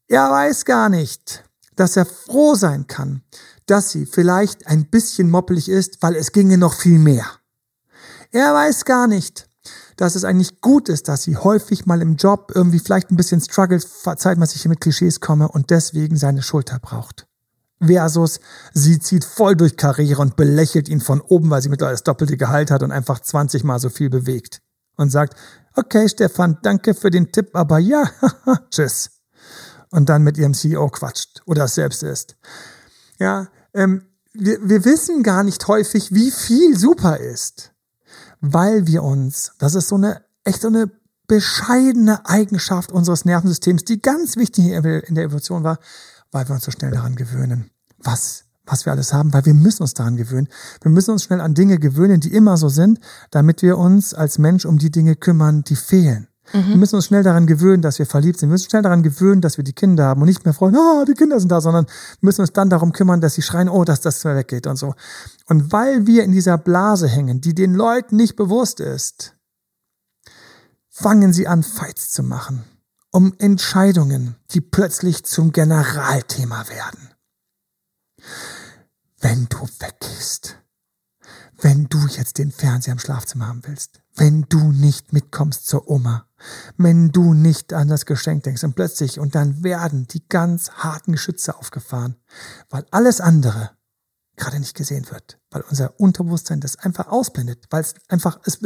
[0.09, 1.45] Er weiß gar nicht,
[1.77, 3.23] dass er froh sein kann,
[3.67, 7.25] dass sie vielleicht ein bisschen moppelig ist, weil es ginge noch viel mehr.
[8.33, 9.49] Er weiß gar nicht,
[9.97, 13.41] dass es eigentlich gut ist, dass sie häufig mal im Job irgendwie vielleicht ein bisschen
[13.41, 17.30] struggles, verzeiht man sich hier mit Klischees komme und deswegen seine Schulter braucht
[17.81, 18.41] versus
[18.75, 22.37] sie zieht voll durch Karriere und belächelt ihn von oben, weil sie mittlerweile das doppelte
[22.37, 24.61] Gehalt hat und einfach 20 mal so viel bewegt.
[24.97, 25.35] Und sagt,
[25.77, 28.11] okay, Stefan, danke für den Tipp, aber ja,
[28.71, 29.11] tschüss.
[29.91, 32.37] Und dann mit ihrem CEO quatscht oder es selbst ist.
[33.19, 37.73] Ja, ähm, wir, wir wissen gar nicht häufig, wie viel super ist,
[38.41, 40.91] weil wir uns, das ist so eine, echt so eine
[41.27, 45.79] bescheidene Eigenschaft unseres Nervensystems, die ganz wichtig in der Evolution war,
[46.33, 49.83] weil wir uns so schnell daran gewöhnen, was, was wir alles haben, weil wir müssen
[49.83, 50.49] uns daran gewöhnen.
[50.83, 54.39] Wir müssen uns schnell an Dinge gewöhnen, die immer so sind, damit wir uns als
[54.39, 56.29] Mensch um die Dinge kümmern, die fehlen.
[56.53, 56.69] Mhm.
[56.69, 58.49] Wir müssen uns schnell daran gewöhnen, dass wir verliebt sind.
[58.49, 60.77] Wir müssen uns schnell daran gewöhnen, dass wir die Kinder haben und nicht mehr freuen,
[60.77, 61.87] ah, die Kinder sind da, sondern
[62.21, 64.95] müssen uns dann darum kümmern, dass sie schreien, oh, dass das weggeht und so.
[65.47, 69.35] Und weil wir in dieser Blase hängen, die den Leuten nicht bewusst ist,
[70.89, 72.65] fangen sie an, Fights zu machen
[73.11, 77.11] um Entscheidungen, die plötzlich zum Generalthema werden.
[79.19, 80.57] Wenn du weggehst,
[81.61, 86.27] wenn du jetzt den Fernseher im Schlafzimmer haben willst, wenn du nicht mitkommst zur Oma,
[86.77, 91.13] wenn du nicht an das Geschenk denkst und plötzlich und dann werden die ganz harten
[91.13, 92.17] Geschütze aufgefahren,
[92.71, 93.71] weil alles andere
[94.37, 98.61] gerade nicht gesehen wird, weil unser Unterbewusstsein das einfach ausblendet, weil es einfach, es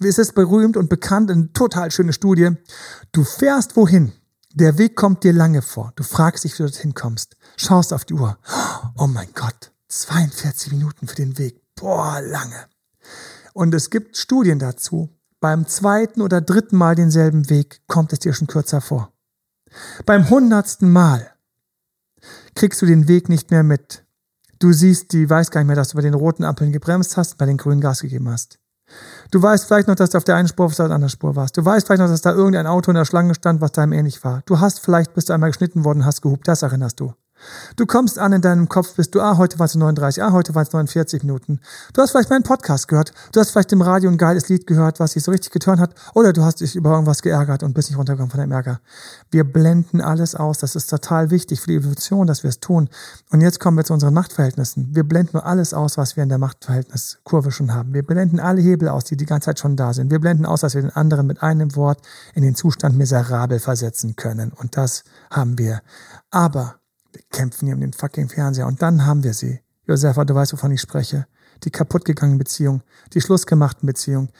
[0.00, 2.50] es ist berühmt und bekannt, eine total schöne Studie.
[3.12, 4.12] Du fährst wohin.
[4.54, 5.92] Der Weg kommt dir lange vor.
[5.96, 7.36] Du fragst dich, wie du dorthin kommst.
[7.56, 8.38] Schaust auf die Uhr.
[8.96, 11.60] Oh mein Gott, 42 Minuten für den Weg.
[11.74, 12.66] Boah, lange.
[13.54, 15.10] Und es gibt Studien dazu.
[15.40, 19.12] Beim zweiten oder dritten Mal denselben Weg kommt es dir schon kürzer vor.
[20.04, 21.32] Beim hundertsten Mal
[22.54, 24.04] kriegst du den Weg nicht mehr mit.
[24.58, 27.38] Du siehst, die weiß gar nicht mehr, dass du bei den roten Ampeln gebremst hast,
[27.38, 28.60] bei den grünen Gas gegeben hast.
[29.30, 31.56] Du weißt vielleicht noch, dass du auf der einen Spur auf der anderen Spur warst.
[31.56, 34.22] Du weißt vielleicht noch, dass da irgendein Auto in der Schlange stand, was deinem ähnlich
[34.24, 34.42] war.
[34.46, 37.12] Du hast vielleicht, bist du einmal geschnitten worden, hast gehupt, das erinnerst du.
[37.76, 40.54] Du kommst an in deinem Kopf, bist du, ah, heute war es 39, ah, heute
[40.54, 41.60] war es 49 Minuten.
[41.92, 45.00] Du hast vielleicht meinen Podcast gehört, du hast vielleicht im Radio ein geiles Lied gehört,
[45.00, 47.90] was dich so richtig geturnt hat, oder du hast dich über irgendwas geärgert und bist
[47.90, 48.80] nicht runtergekommen von deinem Ärger.
[49.30, 52.88] Wir blenden alles aus, das ist total wichtig für die Evolution, dass wir es tun.
[53.30, 54.94] Und jetzt kommen wir zu unseren Machtverhältnissen.
[54.94, 57.94] Wir blenden nur alles aus, was wir in der Machtverhältniskurve schon haben.
[57.94, 60.10] Wir blenden alle Hebel aus, die die ganze Zeit schon da sind.
[60.10, 62.00] Wir blenden aus, dass wir den anderen mit einem Wort
[62.34, 64.52] in den Zustand miserabel versetzen können.
[64.52, 65.80] Und das haben wir.
[66.30, 66.76] Aber
[67.12, 68.66] wir kämpfen hier um den fucking Fernseher.
[68.66, 69.60] Und dann haben wir sie.
[69.86, 71.26] Josefa, du weißt, wovon ich spreche.
[71.64, 72.82] Die kaputtgegangene Beziehung,
[73.12, 74.30] die schlussgemachten Beziehung.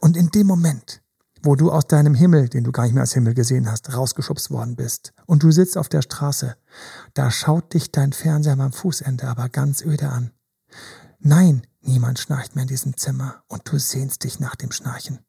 [0.00, 1.02] Und in dem Moment,
[1.42, 4.50] wo du aus deinem Himmel, den du gar nicht mehr als Himmel gesehen hast, rausgeschubst
[4.50, 5.12] worden bist.
[5.26, 6.56] Und du sitzt auf der Straße.
[7.14, 10.32] Da schaut dich dein Fernseher am Fußende aber ganz öde an.
[11.20, 15.20] Nein, niemand schnarcht mehr in diesem Zimmer und du sehnst dich nach dem Schnarchen.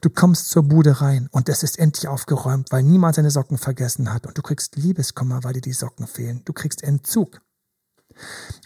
[0.00, 4.12] Du kommst zur Bude rein und es ist endlich aufgeräumt, weil niemand seine Socken vergessen
[4.12, 6.42] hat und du kriegst Liebeskummer, weil dir die Socken fehlen.
[6.44, 7.40] Du kriegst Entzug.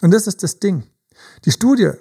[0.03, 0.85] Und das ist das Ding.
[1.45, 1.93] Die Studie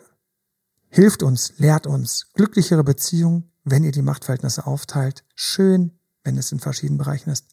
[0.89, 5.24] hilft uns, lehrt uns glücklichere Beziehungen, wenn ihr die Machtverhältnisse aufteilt.
[5.36, 7.45] Schön, wenn es in verschiedenen Bereichen ist.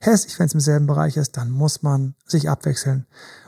[0.00, 3.06] Hässlich, wenn es im selben Bereich ist, dann muss man sich abwechseln.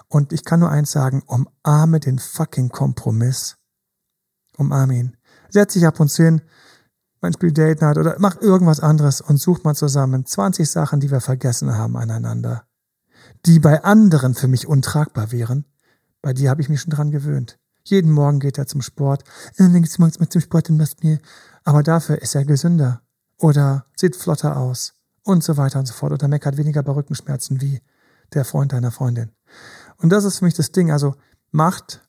[0.09, 3.57] Und ich kann nur eins sagen, umarme den fucking Kompromiss.
[4.57, 5.17] Umarme ihn.
[5.51, 6.43] Setz dich ab und zu hin,
[7.23, 11.11] man spielt Date Night oder mach irgendwas anderes und sucht mal zusammen 20 Sachen, die
[11.11, 12.65] wir vergessen haben aneinander.
[13.47, 15.65] Die bei anderen für mich untragbar wären.
[16.21, 17.59] Bei dir habe ich mich schon dran gewöhnt.
[17.85, 19.23] Jeden Morgen geht er zum Sport.
[19.57, 21.21] Dann geht's morgens mal zum Sport und machst mir.
[21.65, 23.03] Aber dafür ist er gesünder.
[23.39, 24.95] Oder sieht flotter aus.
[25.23, 26.13] Und so weiter und so fort.
[26.13, 27.81] Oder meckert weniger bei Rückenschmerzen wie
[28.35, 29.31] der Freund deiner Freundin.
[29.99, 30.91] Und das ist für mich das Ding.
[30.91, 31.15] Also
[31.53, 32.01] Macht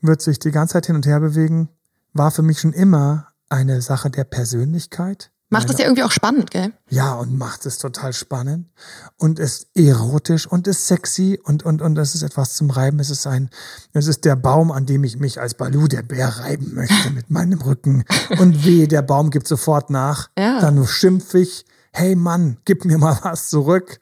[0.00, 1.68] wird sich die ganze Zeit hin und her bewegen.
[2.12, 5.30] War für mich schon immer eine Sache der Persönlichkeit.
[5.50, 6.72] Macht es ja irgendwie auch spannend, gell?
[6.90, 8.70] Ja, und macht es total spannend
[9.18, 12.98] und ist erotisch und ist sexy und, und, und es ist etwas zum Reiben.
[12.98, 13.50] Es ist ein,
[13.92, 17.30] es ist der Baum, an dem ich mich als Balu, der Bär, reiben möchte mit
[17.30, 18.04] meinem Rücken.
[18.40, 20.28] Und wehe, der Baum gibt sofort nach.
[20.36, 20.60] Ja.
[20.60, 24.00] Dann schimpf ich, hey Mann, gib mir mal was zurück.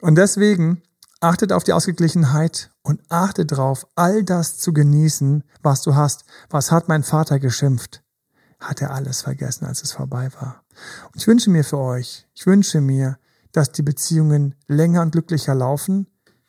[0.00, 0.82] Und deswegen
[1.20, 6.24] achtet auf die Ausgeglichenheit und achte drauf, all das zu genießen, was du hast.
[6.48, 8.02] Was hat mein Vater geschimpft?
[8.60, 10.62] Hat er alles vergessen, als es vorbei war.
[11.06, 13.18] Und ich wünsche mir für euch, ich wünsche mir,
[13.52, 16.06] dass die Beziehungen länger und glücklicher laufen.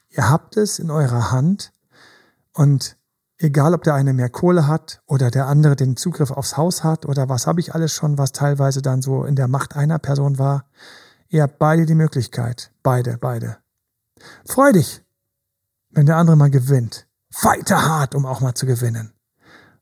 [0.10, 1.72] Ihr habt es in eurer Hand
[2.54, 2.98] und
[3.38, 7.06] egal, ob der eine mehr Kohle hat oder der andere den Zugriff aufs Haus hat
[7.06, 10.38] oder was habe ich alles schon, was teilweise dann so in der Macht einer Person
[10.38, 10.66] war,
[11.30, 12.72] ihr habt beide die Möglichkeit.
[12.84, 13.58] Beide, beide.
[14.46, 15.04] Freu dich,
[15.90, 17.08] wenn der andere mal gewinnt.
[17.32, 19.11] Fighte hart, um auch mal zu gewinnen.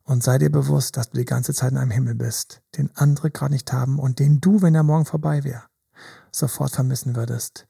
[0.09, 3.29] Und sei dir bewusst, dass du die ganze Zeit in einem Himmel bist, den andere
[3.29, 5.61] gerade nicht haben und den du, wenn er morgen vorbei wäre,
[6.31, 7.67] sofort vermissen würdest.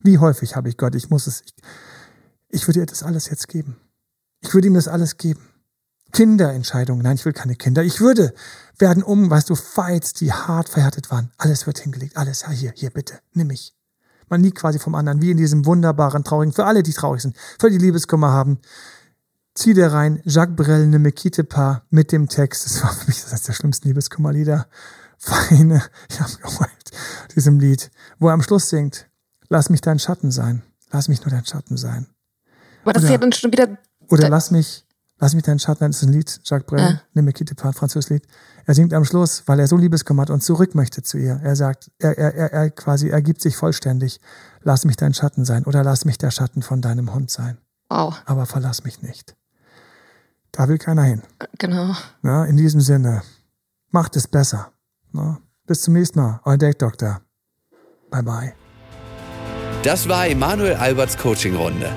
[0.00, 1.54] Wie häufig habe ich Gott, ich muss es, ich,
[2.50, 3.78] ich würde ihr das alles jetzt geben.
[4.42, 5.40] Ich würde ihm das alles geben.
[6.12, 7.82] Kinderentscheidungen, nein, ich will keine Kinder.
[7.82, 8.34] Ich würde
[8.76, 11.32] werden um, weißt du, Fights, die hart verhärtet waren.
[11.38, 13.74] Alles wird hingelegt, alles, ja, hier, hier, bitte, nimm mich.
[14.28, 17.34] Man nie quasi vom anderen, wie in diesem wunderbaren, traurigen, für alle, die traurig sind,
[17.58, 18.60] für die Liebeskummer haben,
[19.58, 22.64] zieh dir rein Jacques Brel, ne me quitte pas mit dem Text.
[22.64, 24.66] Das war für mich das der schlimmsten Liebeskummerlieder.
[25.18, 26.90] Feine, ich habe geheult,
[27.34, 29.08] diesem Lied, wo er am Schluss singt,
[29.48, 30.62] lass mich dein Schatten sein.
[30.90, 32.06] Lass mich nur dein Schatten sein.
[32.82, 33.76] Aber das oder, ist ja dann schon wieder.
[34.08, 34.86] Oder lass mich,
[35.18, 35.90] lass mich dein Schatten sein.
[35.90, 37.00] Das ist ein Lied, Jacques Brel, ja.
[37.12, 38.26] ne me quitte pas, französisches Lied.
[38.64, 41.40] Er singt am Schluss, weil er so Liebeskummer hat und zurück möchte zu ihr.
[41.42, 44.20] Er sagt, er, er, er, er quasi ergibt sich vollständig.
[44.62, 47.58] Lass mich dein Schatten sein oder lass mich der Schatten von deinem Hund sein.
[47.90, 48.22] Wow.
[48.24, 49.34] Aber verlass mich nicht.
[50.52, 51.22] Da will keiner hin.
[51.58, 51.94] Genau.
[52.22, 53.22] Ja, in diesem Sinne,
[53.90, 54.72] macht es besser.
[55.12, 57.20] Ja, bis zum nächsten Mal, euer Date Doktor.
[58.10, 58.54] Bye bye.
[59.82, 61.88] Das war Emanuel Alberts Coaching-Runde.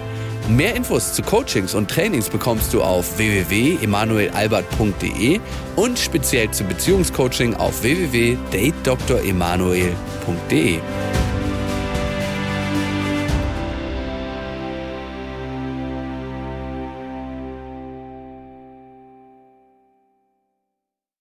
[0.50, 5.40] Mehr Infos zu Coachings und Trainings bekommst du auf www.emanuelalbert.de
[5.76, 10.80] und speziell zum Beziehungscoaching auf www.datedremanuel.de.